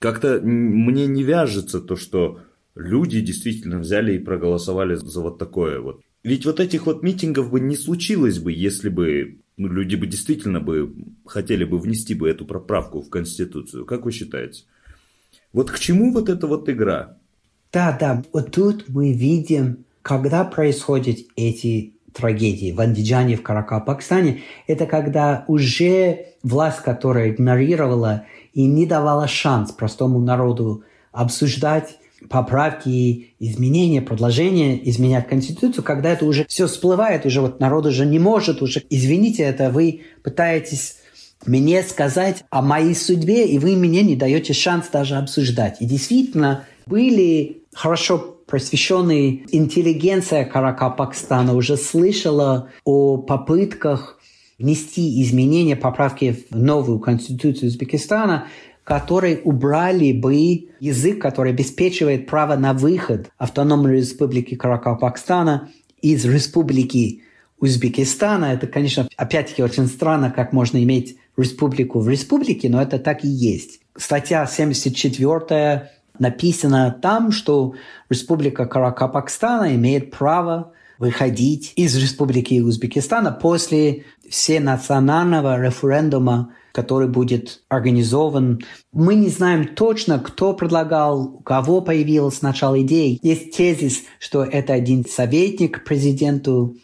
[0.00, 2.40] как-то мне не вяжется то, что
[2.74, 6.02] люди действительно взяли и проголосовали за вот такое вот.
[6.22, 10.60] Ведь вот этих вот митингов бы не случилось бы, если бы ну, люди бы действительно
[10.60, 10.94] бы
[11.26, 13.84] хотели бы внести бы эту проправку в Конституцию.
[13.84, 14.64] Как вы считаете?
[15.52, 17.16] Вот к чему вот эта вот игра?
[17.72, 24.86] Да, да, вот тут мы видим, когда происходят эти трагедии в Андиджане, в Каракалпакстане, это
[24.86, 34.80] когда уже власть, которая игнорировала и не давала шанс простому народу обсуждать поправки, изменения, продолжения
[34.88, 39.42] изменять Конституцию, когда это уже все всплывает, уже вот народ уже не может, уже, извините,
[39.42, 40.96] это вы пытаетесь
[41.46, 45.76] мне сказать о моей судьбе, и вы мне не даете шанс даже обсуждать.
[45.80, 54.18] И действительно, были хорошо просвещенные интеллигенция Каракапакстана уже слышала о попытках
[54.58, 58.46] внести изменения, поправки в новую конституцию Узбекистана,
[58.84, 67.22] которые убрали бы язык, который обеспечивает право на выход автономной республики Каракалпакстана из республики
[67.60, 68.46] Узбекистана.
[68.46, 73.28] Это, конечно, опять-таки очень странно, как можно иметь республику в республике, но это так и
[73.28, 73.80] есть.
[73.96, 77.74] Статья 74 написано там, что
[78.08, 88.60] Республика Каракапакстана имеет право выходить из Республики Узбекистана после всенационального референдума, который будет организован.
[88.92, 93.18] Мы не знаем точно, кто предлагал, у кого появилась сначала идея.
[93.20, 96.76] Есть тезис, что это один советник президенту,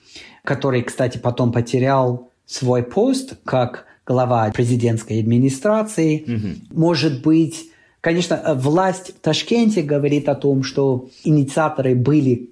[0.42, 6.24] который, кстати, потом потерял свой пост как глава президентской администрации.
[6.26, 6.80] Угу.
[6.80, 12.50] Может быть, конечно, власть в Ташкенте говорит о том, что инициаторы были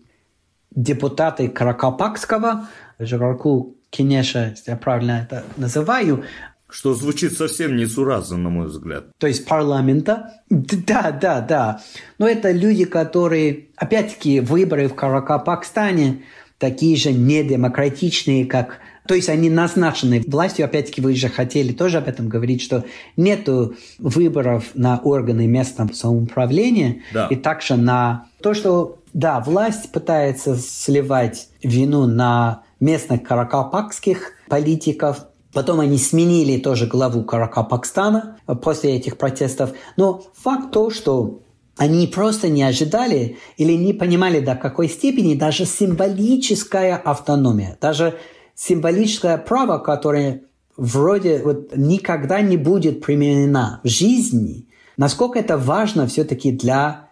[0.76, 2.68] депутаты Каракапакского,
[3.00, 6.24] Жагарку Кинеша, если я правильно это называю,
[6.68, 9.06] что звучит совсем несуразно, на мой взгляд.
[9.18, 10.32] То есть парламента.
[10.50, 11.80] Да, да, да.
[12.18, 16.22] Но это люди, которые, опять-таки, выборы в Каракапакстане
[16.58, 22.08] такие же недемократичные, как то есть они назначены властью, опять-таки вы же хотели тоже об
[22.08, 22.84] этом говорить, что
[23.16, 27.28] нету выборов на органы местного самоуправления да.
[27.28, 35.80] и также на то, что, да, власть пытается сливать вину на местных каракалпакских политиков, Потом
[35.80, 39.70] они сменили тоже главу Каракапакстана после этих протестов.
[39.96, 41.40] Но факт то, что
[41.78, 48.18] они просто не ожидали или не понимали до какой степени даже символическая автономия, даже
[48.54, 50.42] символическое право, которое
[50.76, 57.05] вроде вот никогда не будет применена в жизни, насколько это важно все-таки для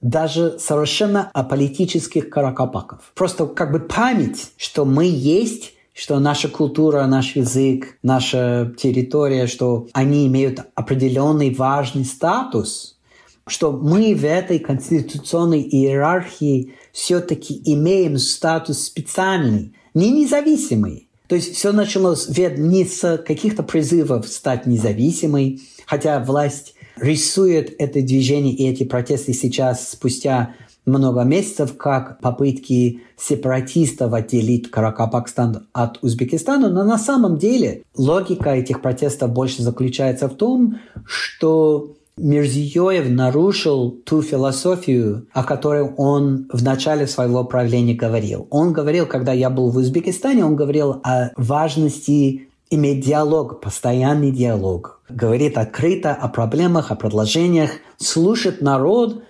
[0.00, 3.12] даже совершенно аполитических каракапаков.
[3.14, 9.88] Просто как бы память, что мы есть, что наша культура, наш язык, наша территория, что
[9.92, 12.98] они имеют определенный важный статус,
[13.46, 21.08] что мы в этой конституционной иерархии все-таки имеем статус специальный, не независимый.
[21.26, 28.54] То есть все началось не с каких-то призывов стать независимой, хотя власть рисует это движение
[28.54, 30.54] и эти протесты сейчас спустя
[30.86, 38.80] много месяцев как попытки сепаратистов отделить Каракапакстан от Узбекистана, но на самом деле логика этих
[38.82, 47.06] протестов больше заключается в том, что Мирзиёев нарушил ту философию, о которой он в начале
[47.06, 48.46] своего правления говорил.
[48.50, 55.02] Он говорил, когда я был в Узбекистане, он говорил о важности иметь диалог, постоянный диалог.
[55.08, 59.24] Говорит открыто о проблемах, о предложениях, слушает народ,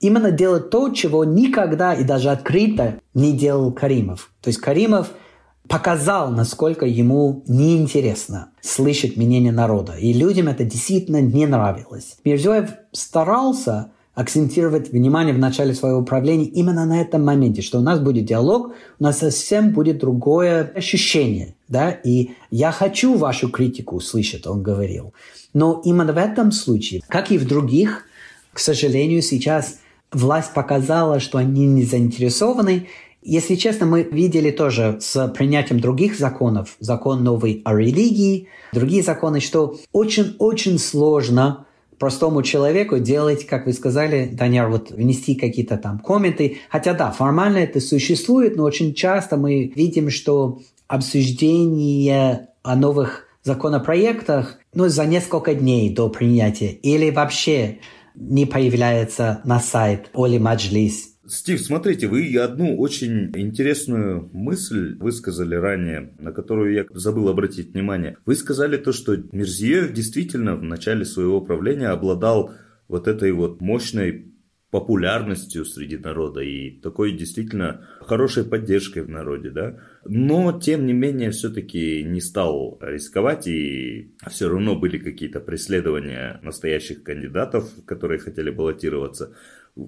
[0.00, 4.30] именно делать то, чего никогда и даже открыто не делал Каримов.
[4.40, 5.10] То есть Каримов–
[5.68, 9.94] показал, насколько ему неинтересно слышать мнение народа.
[9.94, 12.16] И людям это действительно не нравилось.
[12.24, 17.98] Мирзоев старался акцентировать внимание в начале своего управления именно на этом моменте, что у нас
[17.98, 21.54] будет диалог, у нас совсем будет другое ощущение.
[21.68, 21.90] Да?
[21.90, 25.14] И я хочу вашу критику услышать, он говорил.
[25.54, 28.04] Но именно в этом случае, как и в других,
[28.52, 29.78] к сожалению, сейчас
[30.12, 32.88] власть показала, что они не заинтересованы,
[33.24, 39.38] если честно, мы видели тоже с принятием других законов, закон новый о религии, другие законы,
[39.38, 41.66] что очень-очень сложно
[42.02, 46.58] простому человеку делать, как вы сказали, Даняр, вот внести какие-то там комменты.
[46.68, 54.58] Хотя да, формально это существует, но очень часто мы видим, что обсуждение о новых законопроектах
[54.74, 57.78] ну, за несколько дней до принятия или вообще
[58.16, 66.14] не появляется на сайт Оли Маджлис Стив, смотрите, вы одну очень интересную мысль высказали ранее,
[66.18, 68.16] на которую я забыл обратить внимание.
[68.26, 72.52] Вы сказали то, что Мирзиев действительно в начале своего правления обладал
[72.88, 74.32] вот этой вот мощной
[74.72, 79.78] популярностью среди народа и такой действительно хорошей поддержкой в народе, да.
[80.06, 87.02] Но, тем не менее, все-таки не стал рисковать, и все равно были какие-то преследования настоящих
[87.02, 89.36] кандидатов, которые хотели баллотироваться.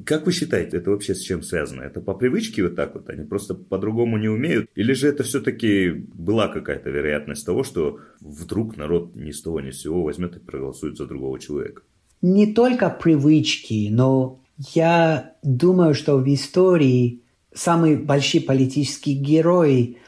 [0.07, 1.83] Как вы считаете, это вообще с чем связано?
[1.83, 3.11] Это по привычке вот так вот?
[3.11, 4.71] Они просто по-другому не умеют?
[4.75, 9.71] Или же это все-таки была какая-то вероятность того, что вдруг народ ни с того ни
[9.71, 11.83] с сего возьмет и проголосует за другого человека?
[12.23, 14.41] Не только привычки, но
[14.75, 17.21] я думаю, что в истории
[17.53, 19.99] самые большие политические герои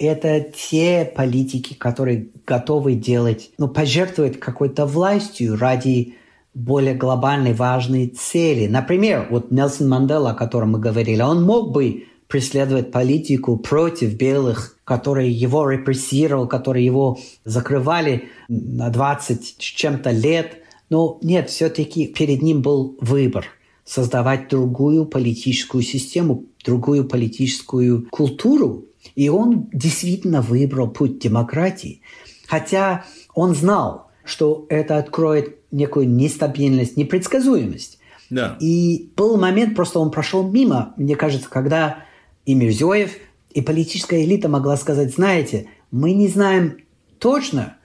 [0.00, 6.14] это те политики, которые готовы делать, ну, пожертвовать какой-то властью ради
[6.54, 8.66] более глобальной, важной цели.
[8.66, 14.76] Например, вот Нельсон Мандела, о котором мы говорили, он мог бы преследовать политику против белых,
[14.84, 22.42] которые его репрессировал, которые его закрывали на 20 с чем-то лет Но нет, все-таки перед
[22.42, 23.46] ним был выбор
[23.84, 28.84] создавать другую политическую систему, другую политическую культуру.
[29.16, 32.02] И он действительно выбрал путь демократии.
[32.46, 37.98] Хотя он знал, что это откроет некую нестабильность, непредсказуемость.
[38.30, 38.56] Да.
[38.60, 42.04] И был момент, просто он прошел мимо, мне кажется, когда
[42.46, 43.12] и Мирзоев,
[43.50, 46.78] и политическая элита могла сказать, знаете, мы не знаем
[47.18, 47.76] точно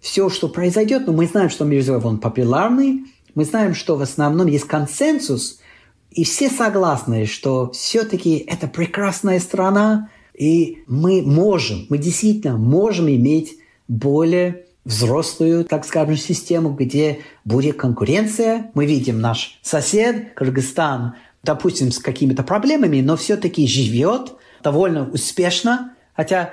[0.00, 4.48] все, что произойдет, но мы знаем, что Мирзоев, он популярный, мы знаем, что в основном
[4.48, 5.60] есть консенсус,
[6.10, 13.56] и все согласны, что все-таки это прекрасная страна, и мы можем, мы действительно можем иметь
[13.88, 18.70] более взрослую, так скажем, систему, где будет конкуренция.
[18.74, 25.94] Мы видим наш сосед, Кыргызстан, допустим, с какими-то проблемами, но все-таки живет довольно успешно.
[26.14, 26.50] Хотя,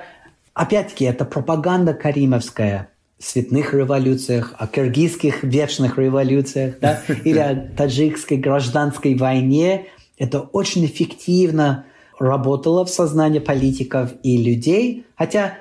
[0.53, 2.89] опять-таки, это пропаганда каримовская
[3.19, 9.87] о цветных революциях, о киргизских вечных революциях да, или о таджикской гражданской войне.
[10.17, 11.85] Это очень эффективно
[12.19, 15.05] работало в сознании политиков и людей.
[15.17, 15.57] Хотя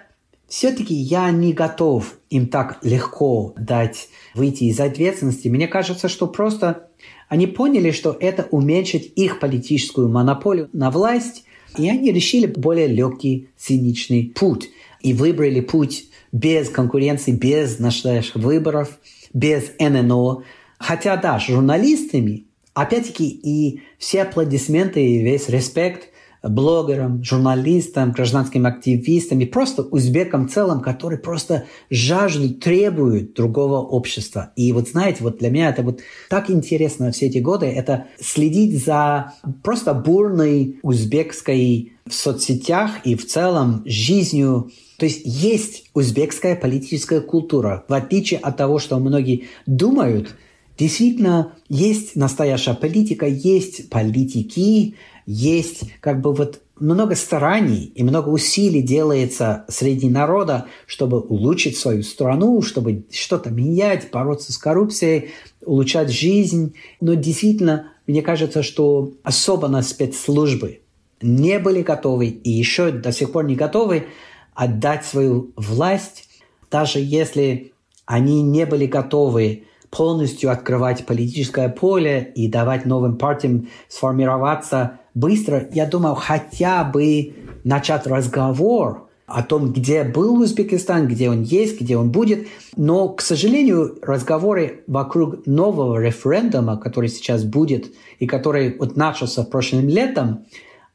[0.49, 5.49] все-таки я не готов им так легко дать выйти из ответственности.
[5.49, 6.89] Мне кажется, что просто
[7.29, 11.45] они поняли, что это уменьшит их политическую монополию на власть,
[11.77, 14.71] и они решили более легкий, циничный путь.
[15.03, 18.99] И выбрали путь без конкуренции, без наших выборов,
[19.33, 20.43] без ННО.
[20.79, 26.09] Хотя, да, журналистами, опять-таки, и все аплодисменты, и весь респект–
[26.43, 34.53] блогерам, журналистам, гражданским активистам и просто узбекам в целом, которые просто жаждут, требуют другого общества.
[34.57, 38.85] И вот знаете, вот для меня это вот так интересно все эти годы, это следить
[38.85, 47.21] за просто бурной узбекской в соцсетях и в целом жизнью то есть есть узбекская политическая
[47.21, 47.85] культура.
[47.89, 50.35] В отличие от того, что многие думают,
[50.77, 54.97] действительно есть настоящая политика, есть политики,
[55.31, 62.03] есть как бы вот много стараний и много усилий делается среди народа, чтобы улучшить свою
[62.03, 65.29] страну, чтобы что-то менять, бороться с коррупцией,
[65.63, 66.75] улучшать жизнь.
[67.03, 70.81] Но действительно, мне кажется, что особенно спецслужбы
[71.21, 74.07] не были готовы и еще до сих пор не готовы
[74.55, 76.27] отдать свою власть,
[76.71, 77.75] даже если
[78.07, 85.87] они не были готовы полностью открывать политическое поле и давать новым партиям сформироваться быстро, я
[85.87, 92.11] думал, хотя бы начать разговор о том, где был Узбекистан, где он есть, где он
[92.11, 92.49] будет.
[92.77, 99.89] Но, к сожалению, разговоры вокруг нового референдума, который сейчас будет и который вот начался прошлым
[99.89, 100.47] летом,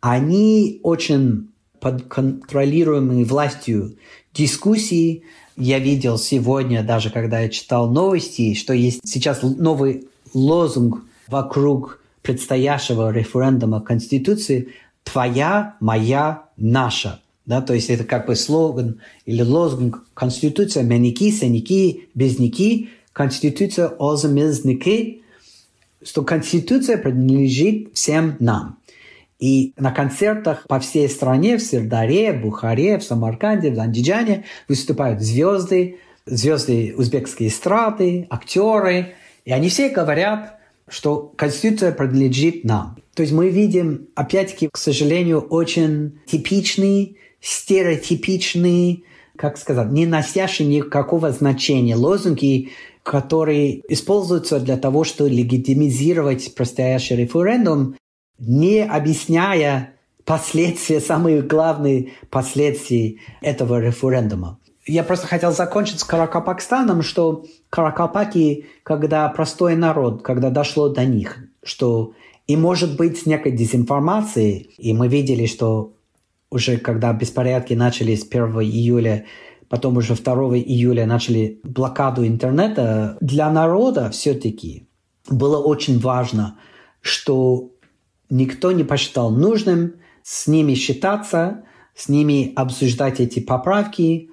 [0.01, 3.97] они очень под контролируемой властью
[4.33, 5.23] дискуссии.
[5.55, 13.12] Я видел сегодня, даже когда я читал новости, что есть сейчас новый лозунг вокруг предстоящего
[13.12, 14.69] референдума Конституции
[15.03, 17.19] «Твоя, моя, наша».
[17.45, 25.21] Да, то есть это как бы слоган или лозунг Конституция «Меники, сеники, безники», Конституция «Озамезники»,
[26.03, 28.77] что Конституция принадлежит всем нам.
[29.39, 35.21] И на концертах по всей стране, в Сирдаре, в Бухаре, в Самарканде, в Андижане выступают
[35.21, 39.15] звезды, звезды узбекской эстрады, актеры.
[39.43, 42.97] И они все говорят, что Конституция принадлежит нам.
[43.15, 49.05] То есть мы видим, опять-таки, к сожалению, очень типичный, стереотипичный,
[49.37, 52.69] как сказать, не носящий никакого значения лозунги,
[53.03, 57.95] которые используются для того, чтобы легитимизировать предстоящий референдум,
[58.39, 59.93] не объясняя
[60.25, 64.59] последствия, самые главные последствия этого референдума.
[64.85, 71.37] Я просто хотел закончить с Каракапакстаном, что Каракалпаки, когда простой народ, когда дошло до них,
[71.63, 72.13] что
[72.47, 75.93] и может быть с некой дезинформацией, и мы видели, что
[76.49, 79.25] уже когда беспорядки начались 1 июля,
[79.69, 84.87] потом уже 2 июля начали блокаду интернета, для народа все-таки
[85.29, 86.59] было очень важно,
[86.99, 87.71] что
[88.29, 91.63] никто не посчитал нужным с ними считаться,
[91.95, 94.29] с ними обсуждать эти поправки,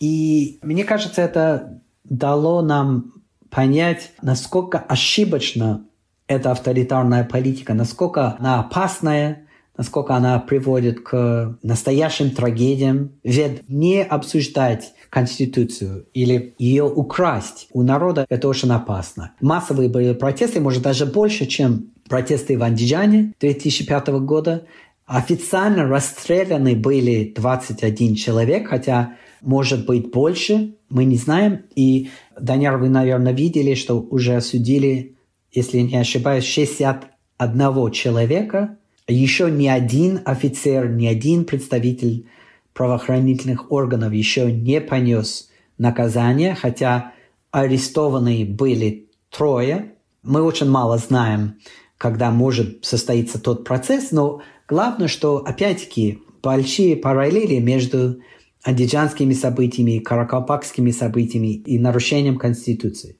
[0.00, 3.14] и мне кажется, это дало нам
[3.50, 5.86] понять, насколько ошибочно
[6.26, 13.12] эта авторитарная политика, насколько она опасная, насколько она приводит к настоящим трагедиям.
[13.22, 19.32] Ведь не обсуждать Конституцию или ее украсть у народа– это очень опасно.
[19.40, 24.64] Массовые были протесты, может, даже больше, чем протесты в Андижане 2005 года.
[25.06, 29.14] Официально расстреляны были 21 человек, хотя
[29.44, 31.62] может быть больше, мы не знаем.
[31.74, 35.16] И, Даняр, вы, наверное, видели, что уже осудили,
[35.52, 38.78] если не ошибаюсь, 61 человека.
[39.06, 42.26] Еще ни один офицер, ни один представитель
[42.72, 47.12] правоохранительных органов еще не понес наказание, хотя
[47.50, 49.92] арестованные были трое.
[50.22, 51.56] Мы очень мало знаем,
[51.98, 58.20] когда может состоиться тот процесс, но главное, что опять-таки большие параллели между
[58.64, 63.18] андижанскими событиями, каракалпакскими событиями и нарушением Конституции.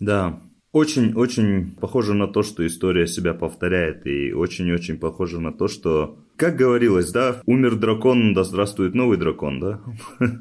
[0.00, 0.40] Да,
[0.72, 6.56] очень-очень похоже на то, что история себя повторяет, и очень-очень похоже на то, что, как
[6.56, 9.80] говорилось, да, умер дракон, да здравствует новый дракон, да?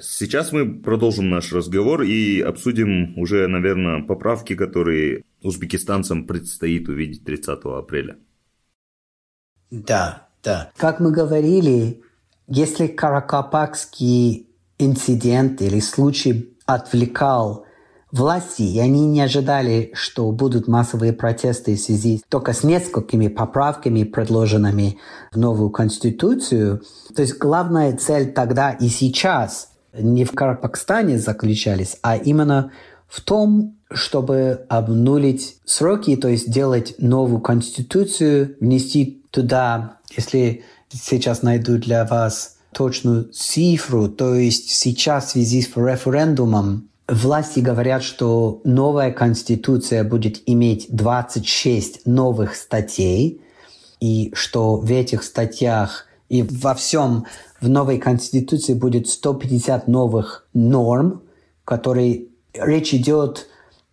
[0.00, 7.60] Сейчас мы продолжим наш разговор и обсудим уже, наверное, поправки, которые узбекистанцам предстоит увидеть 30
[7.64, 8.16] апреля.
[9.70, 10.72] Да, да.
[10.76, 12.02] Как мы говорили,
[12.50, 14.48] если Каракапакский
[14.78, 17.64] инцидент или случай отвлекал
[18.10, 24.02] власти, и они не ожидали, что будут массовые протесты в связи только с несколькими поправками,
[24.02, 24.98] предложенными
[25.30, 26.82] в новую конституцию.
[27.14, 32.72] То есть главная цель тогда и сейчас не в Карапакстане заключались, а именно
[33.06, 41.78] в том, чтобы обнулить сроки, то есть сделать новую конституцию, внести туда, если сейчас найду
[41.78, 49.10] для вас точную цифру, то есть сейчас в связи с референдумом власти говорят, что новая
[49.10, 53.40] конституция будет иметь 26 новых статей,
[54.00, 57.26] и что в этих статьях и во всем
[57.60, 61.22] в новой конституции будет 150 новых норм,
[61.64, 63.48] которые речь идет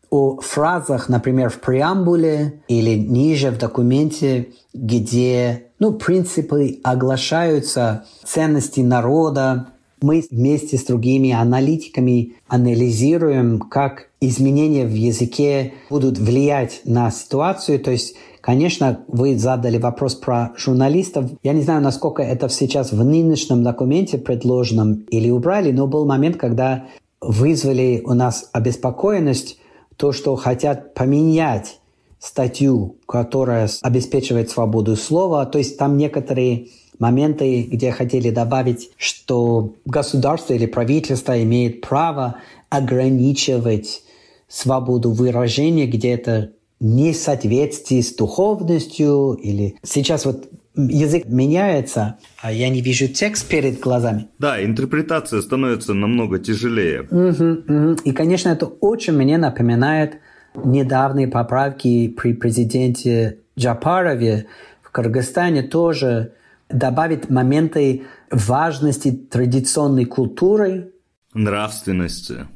[0.10, 9.68] о фразах, например, в преамбуле или ниже в документе, где ну, принципы оглашаются, ценности народа.
[10.02, 17.80] Мы вместе с другими аналитиками анализируем, как изменения в языке будут влиять на ситуацию.
[17.80, 18.16] То есть
[18.48, 21.26] Конечно, вы задали вопрос про журналистов.
[21.44, 26.38] Я не знаю, насколько это сейчас в нынешнем документе предложенном или убрали, но был момент,
[26.38, 26.86] когда
[27.20, 29.60] вызвали у нас обеспокоенность,
[29.98, 31.82] то, что хотят поменять
[32.20, 35.46] статью, которая обеспечивает свободу слова.
[35.46, 36.68] То есть там некоторые
[37.00, 42.38] моменты, где хотели добавить, что государство или правительство имеет право
[42.70, 44.02] ограничивать
[44.48, 52.82] свободу выражения, где это несоответствии с духовностью или сейчас вот язык меняется, а я не
[52.82, 54.28] вижу текст перед глазами.
[54.38, 57.02] Да, интерпретация становится намного тяжелее.
[57.02, 57.98] Угу, угу.
[58.04, 60.20] И, конечно, это очень мне напоминает
[60.64, 64.48] недавние поправки при президенте Джапарове
[64.82, 66.34] в Кыргызстане тоже
[66.70, 70.92] добавить моменты важности традиционной культуры.
[71.34, 72.48] Нравственности.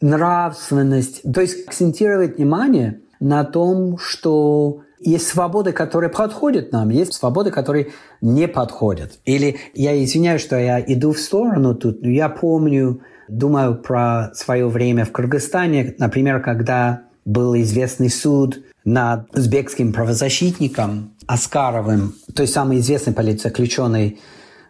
[0.00, 1.22] Нравственность.
[1.32, 7.92] То есть акцентировать внимание– на том, что есть свободы, которые подходят нам, есть свободы, которые
[8.20, 9.18] не подходят.
[9.24, 14.68] Или я извиняюсь, что я иду в сторону тут, но я помню, думаю про свое
[14.68, 22.78] время в Кыргызстане, например, когда был известный суд над узбекским правозащитником Аскаровым, то есть самый
[22.78, 24.18] известный политзаключенный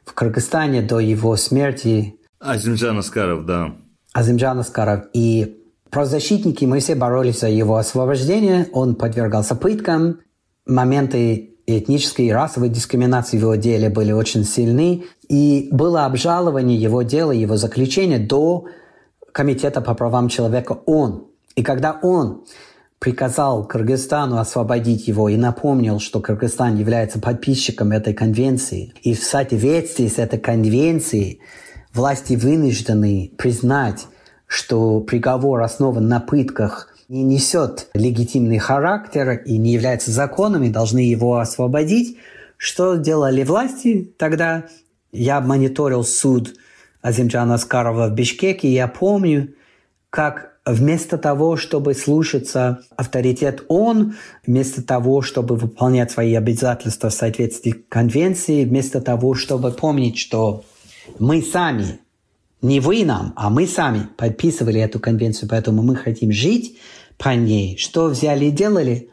[0.05, 2.17] в Кыргызстане до его смерти.
[2.41, 3.77] Азимджан Аскаров, да.
[4.13, 5.05] Азимджан Аскаров.
[5.13, 10.21] И Правозащитники, мы все боролись за его освобождение, он подвергался пыткам,
[10.67, 17.03] моменты этнической и расовой дискриминации в его деле были очень сильны, и было обжалование его
[17.03, 18.67] дела, его заключения до
[19.33, 21.27] Комитета по правам человека ООН.
[21.57, 22.45] И когда он
[23.01, 30.07] приказал Кыргызстану освободить его и напомнил, что Кыргызстан является подписчиком этой конвенции, и в соответствии
[30.07, 31.41] с этой конвенцией
[31.93, 34.07] власти вынуждены признать
[34.47, 41.01] что приговор основан на пытках не несет легитимный характер и не является законом, и должны
[41.01, 42.19] его освободить.
[42.57, 44.65] Что делали власти тогда?
[45.13, 46.55] Я мониторил суд
[47.01, 49.55] Азимджана Аскарова в Бишкеке, и я помню,
[50.11, 54.15] как вместо того, чтобы слушаться авторитет ООН,
[54.47, 60.65] вместо того, чтобы выполнять свои обязательства в соответствии с конвенцией, вместо того, чтобы помнить, что
[61.21, 62.01] мы сами
[62.63, 66.79] не вы нам, а мы сами подписывали эту конвенцию, поэтому мы хотим жить
[67.17, 67.77] по ней.
[67.77, 69.11] Что взяли и делали?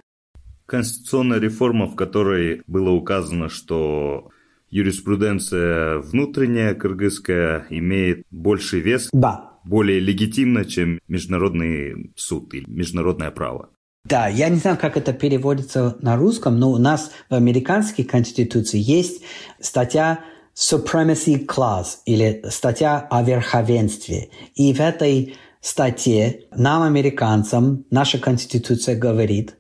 [0.65, 4.29] Конституционная реформа, в которой было указано, что
[4.71, 9.52] юриспруденция внутренняя кыргызская имеет больший вес, да.
[9.65, 13.69] Более легитимно, чем международный суд или международное право.
[14.05, 18.77] Да, я не знаю, как это переводится на русском, но у нас в американской конституции
[18.77, 19.23] есть
[19.61, 20.19] статья
[20.55, 24.29] Supremacy Clause или статья о верховенстве.
[24.55, 29.55] И в этой статье нам, американцам, наша конституция говорит,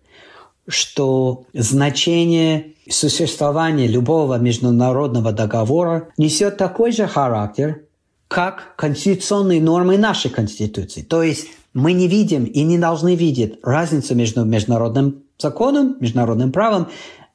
[0.67, 7.85] что значение существования любого международного договора несет такой же характер,
[8.33, 11.03] как конституционные нормы нашей Конституции.
[11.03, 16.89] То есть мы не видим и не должны видеть разницу между международным законом, международным правом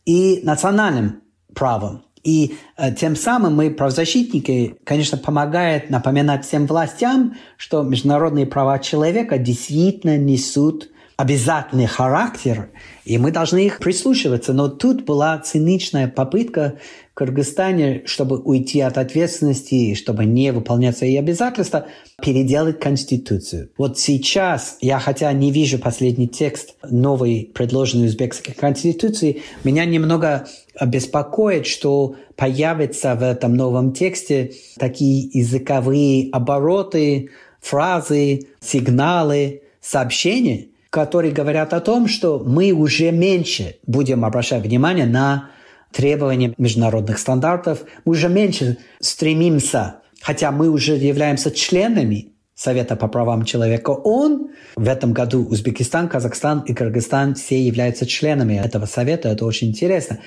[0.05, 1.23] и национальным
[1.55, 2.03] правом.
[2.25, 9.39] И э, тем самым мы, правозащитники, конечно, помогают напоминать всем властям, что международные права человека
[9.39, 12.71] действительно несут обязательный характер,
[13.05, 14.53] и мы должны их прислушиваться.
[14.53, 16.79] Но тут была циничная попытка
[17.11, 21.89] в Кыргызстане, чтобы уйти от ответственности, чтобы не выполнять свои обязательства,
[22.23, 23.71] переделать Конституцию.
[23.77, 30.47] Вот сейчас, я хотя не вижу последний текст новой предложенной узбекской Конституции, меня немного
[30.81, 41.73] беспокоит, что появятся в этом новом тексте такие языковые обороты, фразы, сигналы, сообщения, которые говорят
[41.75, 45.51] о том, что мы уже меньше будем обращать внимание на
[45.93, 53.45] требования международных стандартов, мы уже меньше стремимся, хотя мы уже являемся членами Совета по правам
[53.45, 54.49] человека ООН.
[54.75, 59.29] В этом году Узбекистан, Казахстан и Кыргызстан все являются членами этого совета.
[59.29, 60.19] Это очень интересно.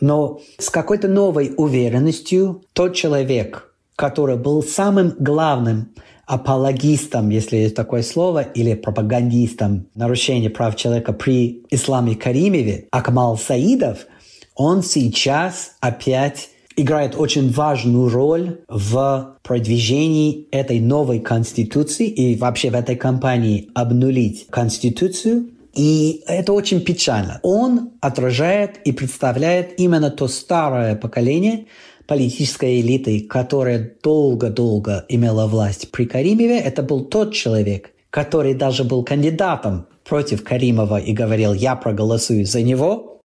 [0.00, 5.92] Но с какой-то новой уверенностью тот человек, который был самым главным
[6.26, 14.06] апологистом, если есть такое слово, или пропагандистом нарушения прав человека при Исламе Каримове, Акмал Саидов,
[14.54, 22.74] он сейчас опять играет очень важную роль в продвижении этой новой конституции и вообще в
[22.74, 25.50] этой кампании обнулить конституцию.
[25.74, 27.40] И это очень печально.
[27.42, 31.66] Он отражает и представляет именно то старое поколение,
[32.06, 39.04] политической элитой, которая долго-долго имела власть при Каримове, это был тот человек, который даже был
[39.04, 43.20] кандидатом против Каримова и говорил, я проголосую за него.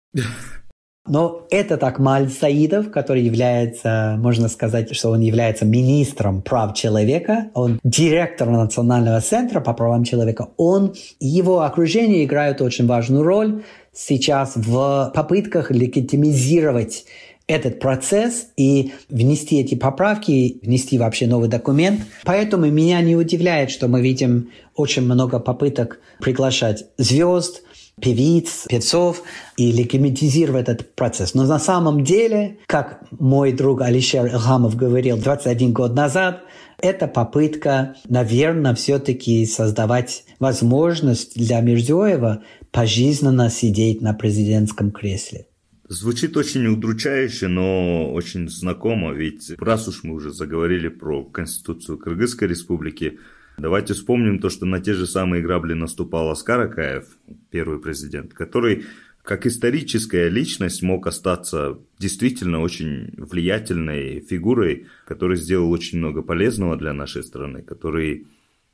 [1.08, 7.80] Но этот Акмаль Саидов, который является, можно сказать, что он является министром прав человека, он
[7.82, 13.62] директор Национального центра по правам человека, он, его окружение играют очень важную роль
[13.94, 17.06] сейчас в попытках легитимизировать
[17.48, 22.02] этот процесс и внести эти поправки, внести вообще новый документ.
[22.24, 27.62] Поэтому меня не удивляет, что мы видим очень много попыток приглашать звезд,
[28.00, 29.22] певиц, певцов
[29.56, 31.34] и легитимизировать этот процесс.
[31.34, 36.42] Но на самом деле, как мой друг Алишер Илхамов говорил 21 год назад,
[36.80, 45.47] это попытка, наверное, все-таки создавать возможность для Мирзоева пожизненно сидеть на президентском кресле.
[45.88, 52.46] Звучит очень удручающе, но очень знакомо, ведь раз уж мы уже заговорили про Конституцию Кыргызской
[52.46, 53.18] Республики,
[53.56, 57.06] давайте вспомним то, что на те же самые грабли наступал Аскар Акаев,
[57.50, 58.84] первый президент, который
[59.22, 66.92] как историческая личность мог остаться действительно очень влиятельной фигурой, который сделал очень много полезного для
[66.92, 68.26] нашей страны, который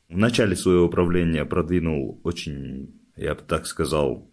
[0.08, 4.28] в начале своего правления продвинул очень, я бы так сказал,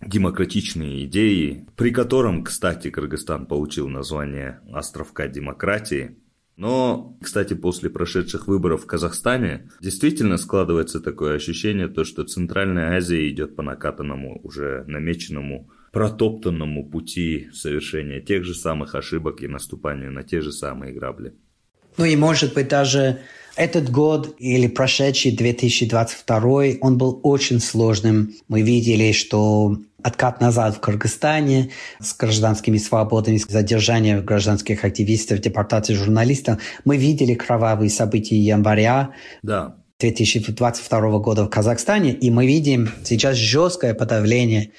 [0.00, 6.16] демократичные идеи, при котором, кстати, Кыргызстан получил название «Островка демократии».
[6.56, 13.30] Но, кстати, после прошедших выборов в Казахстане действительно складывается такое ощущение, то, что Центральная Азия
[13.30, 20.22] идет по накатанному, уже намеченному, протоптанному пути совершения тех же самых ошибок и наступания на
[20.22, 21.32] те же самые грабли.
[21.96, 23.20] Ну и, может быть, даже
[23.56, 28.34] этот год или прошедший 2022, он был очень сложным.
[28.48, 31.70] Мы видели, что откат назад в Кыргызстане
[32.00, 36.60] с гражданскими свободами, задержание гражданских активистов, депортация журналистов.
[36.84, 39.10] Мы видели кровавые события января.
[39.42, 39.76] Да.
[40.00, 44.70] 2022 года в Казахстане, и мы видим сейчас жесткое подавление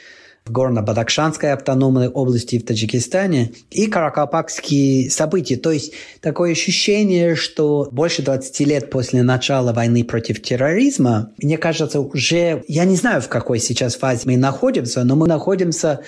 [0.46, 5.56] в Горно-Бадахшанской автономной области в Таджикистане и каракалпакские события.
[5.56, 12.00] То есть такое ощущение, что больше 20 лет после начала войны против терроризма, мне кажется,
[12.00, 16.02] уже, я не знаю, в какой сейчас фазе мы находимся, но мы находимся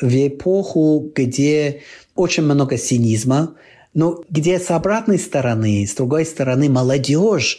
[0.00, 1.82] в эпоху, где
[2.14, 3.54] очень много цинизма,
[3.94, 7.58] но где с обратной стороны, с другой стороны, молодежь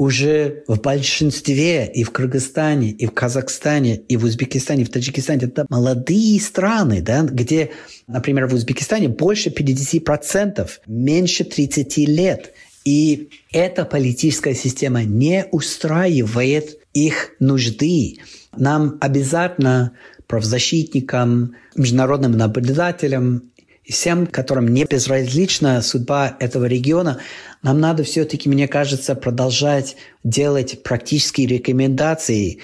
[0.00, 5.44] уже в большинстве и в Кыргызстане, и в Казахстане, и в Узбекистане, и в Таджикистане
[5.44, 7.72] это молодые страны, да, где,
[8.06, 12.54] например, в Узбекистане больше 50%, меньше 30 лет.
[12.86, 18.20] И эта политическая система не устраивает их нужды.
[18.56, 19.92] Нам обязательно
[20.26, 23.49] правозащитникам, международным наблюдателям
[23.84, 27.20] и всем, которым не безразлична судьба этого региона,
[27.62, 32.58] нам надо все-таки, мне кажется, продолжать делать практические рекомендации.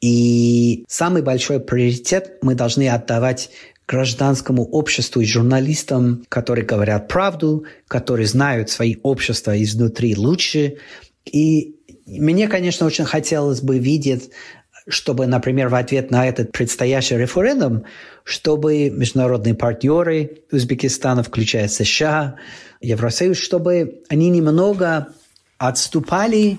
[0.00, 3.50] И самый большой приоритет мы должны отдавать
[3.86, 10.78] гражданскому обществу и журналистам, которые говорят правду, которые знают свои общества изнутри лучше.
[11.24, 11.76] И
[12.06, 14.30] мне, конечно, очень хотелось бы видеть
[14.88, 17.84] чтобы, например, в ответ на этот предстоящий референдум,
[18.24, 22.36] чтобы международные партнеры Узбекистана, включая США,
[22.80, 25.08] Евросоюз, чтобы они немного
[25.58, 26.58] отступали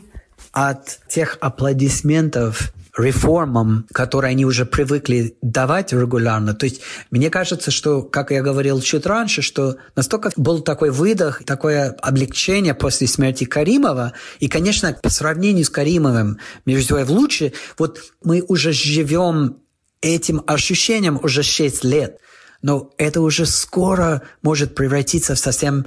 [0.52, 6.54] от тех аплодисментов реформам, которые они уже привыкли давать регулярно.
[6.54, 6.82] То есть
[7.12, 12.74] мне кажется, что, как я говорил чуть раньше, что настолько был такой выдох, такое облегчение
[12.74, 19.58] после смерти Каримова, и, конечно, по сравнению с Каримовым Мирзоев лучше, вот мы уже живем
[20.02, 22.20] этим ощущением уже 6 лет,
[22.62, 25.86] но это уже скоро может превратиться в совсем,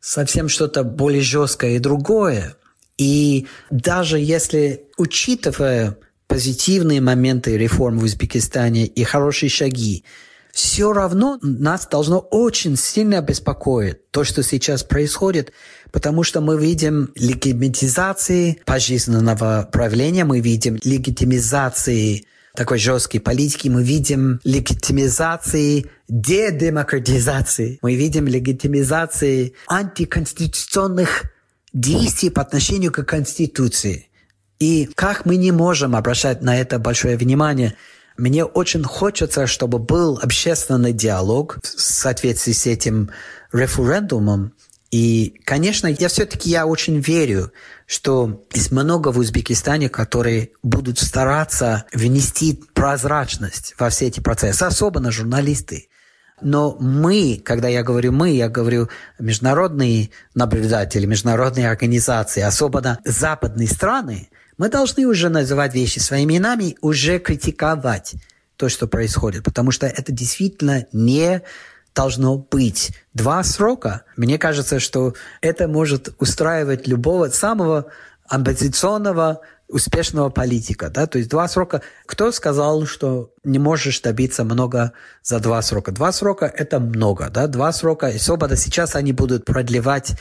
[0.00, 2.56] совсем что-то более жесткое и другое.
[2.96, 5.96] И даже если, учитывая
[6.28, 10.04] позитивные моменты реформ в Узбекистане и хорошие шаги,
[10.52, 15.52] все равно нас должно очень сильно беспокоить то, что сейчас происходит,
[15.90, 24.40] потому что мы видим легитимизации пожизненного правления, мы видим легитимизации такой жесткой политики, мы видим
[24.42, 31.24] легитимизации дедемократизации, мы видим легитимизации антиконституционных
[31.72, 34.07] действий по отношению к Конституции.
[34.58, 37.74] И как мы не можем обращать на это большое внимание,
[38.16, 43.10] мне очень хочется, чтобы был общественный диалог в соответствии с этим
[43.52, 44.52] референдумом.
[44.90, 47.52] И, конечно, я все-таки я очень верю,
[47.86, 55.12] что есть много в Узбекистане, которые будут стараться внести прозрачность во все эти процессы, особенно
[55.12, 55.88] журналисты.
[56.40, 58.88] Но мы, когда я говорю мы, я говорю
[59.18, 64.28] международные наблюдатели, международные организации, особенно западные страны,
[64.58, 68.14] мы должны уже называть вещи своими именами, уже критиковать
[68.56, 71.42] то, что происходит, потому что это действительно не
[71.94, 72.92] должно быть.
[73.14, 77.86] Два срока, мне кажется, что это может устраивать любого самого
[78.28, 80.90] амбиционного, успешного политика.
[80.90, 81.06] Да?
[81.06, 81.82] То есть два срока.
[82.06, 84.92] Кто сказал, что не можешь добиться много
[85.22, 85.92] за два срока?
[85.92, 87.30] Два срока– это много.
[87.30, 87.46] Да?
[87.46, 88.08] Два срока.
[88.08, 90.12] И особенно сейчас они будут продлевать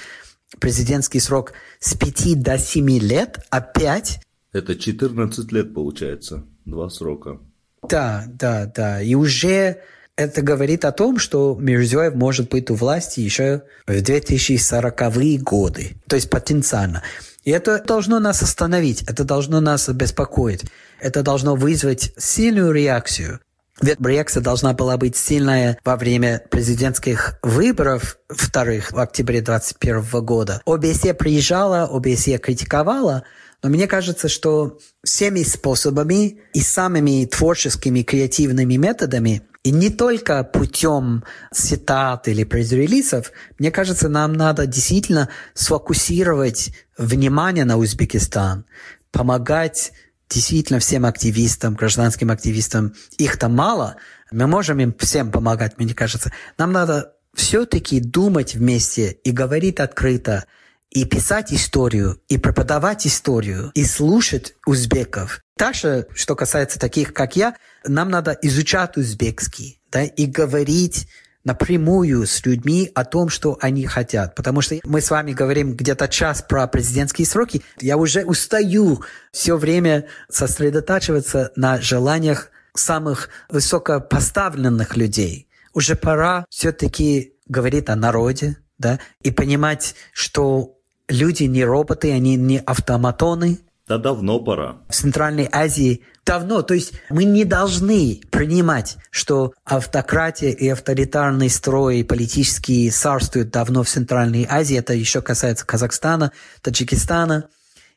[0.59, 4.19] президентский срок с 5 до 7 лет, опять
[4.58, 7.39] это 14 лет получается, два срока.
[7.88, 9.01] Да, да, да.
[9.01, 9.78] И уже
[10.16, 16.16] это говорит о том, что Мирзиёев может быть у власти еще в 2040-е годы, то
[16.16, 17.03] есть потенциально.
[17.43, 20.66] И это должно нас остановить, это должно нас обеспокоить,
[20.99, 23.39] это должно вызвать сильную реакцию.
[23.80, 30.62] Ведь реакция должна была быть сильная во время президентских выборов вторых в октябре 2021 года.
[30.66, 33.24] ОБСЕ приезжала, ОБСЕ критиковала,
[33.64, 41.24] но мне кажется, что всеми способами и самыми творческими, креативными методами, и не только путем
[41.51, 48.66] цитат или пресс-релизов, мне кажется, нам надо действительно сфокусировать внимание на Узбекистан,
[49.12, 49.91] помогать
[50.30, 52.93] действительно всем активистам, гражданским активистам.
[53.18, 53.97] Их там мало,
[54.32, 56.32] мы можем им всем помогать, мне кажется.
[56.58, 60.45] Нам надо все-таки думать вместе и говорить открыто,
[60.91, 65.41] и писать историю, и преподавать историю, и слушать узбеков.
[65.57, 71.07] Также, что касается таких, как я, нам надо изучать узбекский, да, и говорить
[71.43, 74.35] напрямую с людьми о том, что они хотят.
[74.35, 77.63] Потому что мы с вами говорим где-то час про президентские сроки.
[77.79, 85.47] Я уже устаю все время сосредотачиваться на желаниях самых высокопоставленных людей.
[85.73, 90.76] Уже пора все-таки говорить о народе, да, и понимать, что
[91.08, 93.60] люди не роботы, они не автоматоны.
[93.88, 94.78] Да давно пора.
[94.89, 96.62] В Центральной Азии давно.
[96.62, 103.89] То есть мы не должны принимать, что автократия и авторитарный строй политические царствуют давно в
[103.89, 104.78] Центральной Азии.
[104.78, 107.47] Это еще касается Казахстана, Таджикистана.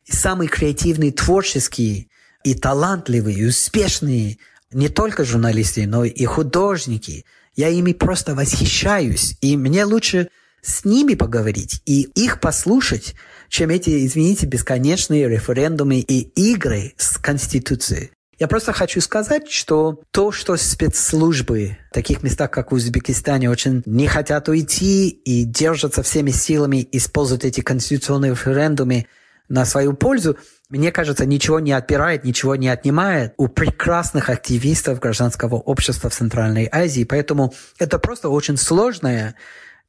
[0.06, 2.06] И самые креативные, творческие
[2.44, 4.38] и талантливые, и успешные
[4.72, 7.24] не только журналисты, но и художники.
[7.56, 9.36] Я ими просто восхищаюсь.
[9.40, 10.30] И мне лучше
[10.62, 13.14] с ними поговорить и их послушать,
[13.48, 16.20] чем эти, извините, бесконечные референдумы и
[16.52, 18.10] игры с Конституцией.
[18.38, 23.82] Я просто хочу сказать, что то, что спецслужбы в таких местах, как в Узбекистане, очень
[23.84, 29.06] не хотят уйти и держатся всеми силами, используют эти конституционные референдумы
[29.50, 30.38] на свою пользу,
[30.70, 36.68] мне кажется, ничего не отбирает, ничего не отнимает у прекрасных активистов гражданского общества в Центральной
[36.70, 37.02] Азии.
[37.02, 39.34] Поэтому это просто очень сложная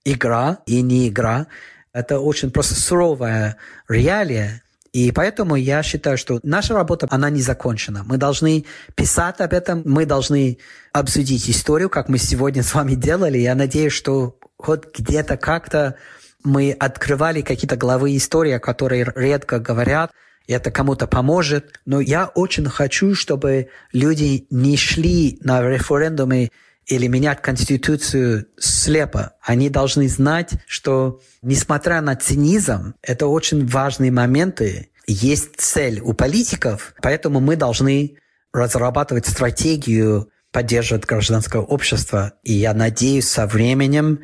[0.06, 1.48] игра и не игра.
[1.94, 3.58] Это очень просто суровая
[3.90, 4.62] реалия.
[4.94, 8.04] И поэтому я считаю, что наша работа, она не закончена.
[8.04, 10.58] Мы должны писать об этом, мы должны
[10.92, 13.38] обсудить историю, как мы сегодня с вами делали.
[13.38, 15.96] Я надеюсь, что хоть где-то как-то
[16.44, 20.12] мы открывали какие-то главы истории, о которой редко говорят,
[20.48, 21.80] и это кому-то поможет.
[21.86, 26.52] Но я очень хочу, чтобы люди не шли на референдумы
[26.86, 29.34] или менять Конституцию слепо.
[29.42, 34.90] Они должны знать, что, несмотря на цинизм, это очень важные моменты.
[35.08, 38.18] Есть цель у политиков, поэтому мы должны
[38.54, 42.34] разрабатывать стратегию поддерживать гражданское общество.
[42.44, 44.20] И я надеюсь, со временем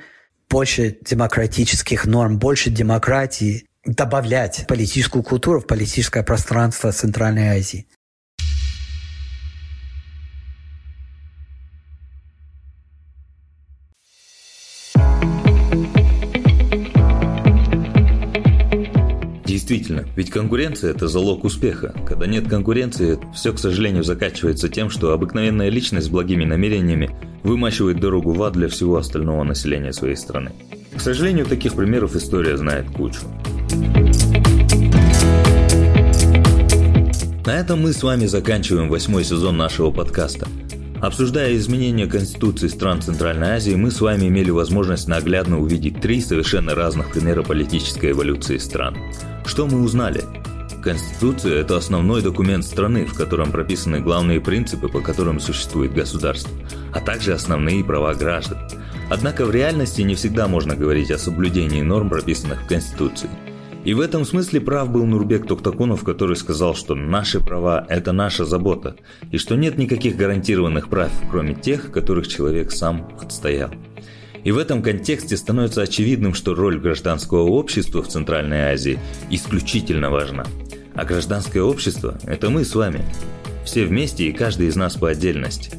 [0.50, 7.88] больше демократических норм, больше демократии добавлять политическую культуру в политическое пространство Центральной Азии.
[19.78, 21.94] Действительно, ведь конкуренция– это залог успеха.
[22.08, 28.00] Когда нет конкуренции, все, к сожалению, заканчивается тем, что обыкновенная личность с благими намерениями вымачивает
[28.00, 30.52] дорогу в ад для всего остального населения своей страны.
[30.96, 33.20] К сожалению, таких примеров история знает кучу.
[37.46, 40.48] На этом мы с вами заканчиваем восьмой сезон нашего подкаста.
[41.02, 46.74] Обсуждая изменения Конституции стран Центральной Азии, мы с вами имели возможность наглядно увидеть три совершенно
[46.74, 48.98] разных примера политической эволюции стран.
[49.46, 50.24] Что мы узнали?
[50.82, 56.52] Конституция– это основной документ страны, в котором прописаны главные принципы, по которым существует государство,
[56.94, 58.58] а также основные права граждан.
[59.10, 63.30] Однако в реальности не всегда можно говорить о соблюдении норм, прописанных в Конституции.
[63.84, 68.44] И в этом смысле прав был Нурбек Токтакунов, который сказал, что наши права– это наша
[68.44, 68.98] забота,
[69.32, 73.72] и что нет никаких гарантированных прав, кроме тех, которых человек сам отстоял.
[74.44, 79.00] И в этом контексте становится очевидным, что роль гражданского общества в Центральной Азии
[79.30, 80.46] исключительно важна.
[80.96, 83.02] А гражданское общество– это мы с вами.
[83.66, 85.72] Все вместе и каждый из нас по отдельности.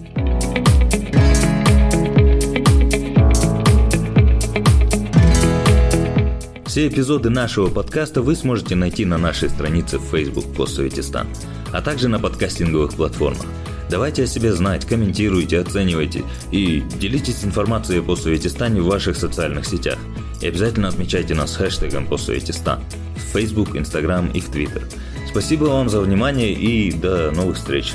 [6.79, 11.26] Все эпизоды нашего подкаста вы сможете найти на нашей странице в Facebook «Постсоветистан»,
[11.72, 13.47] а также на подкастинговых платформах–
[13.91, 16.22] Давайте о себе знать, комментируйте, оценивайте
[16.53, 19.99] и делитесь информацией по Советистане в ваших социальных сетях.
[20.41, 22.81] И обязательно отмечайте нас хэштегом по Советистан
[23.16, 24.85] в Facebook, Instagram и в Twitter.
[25.29, 27.95] Спасибо вам за внимание и до новых встреч!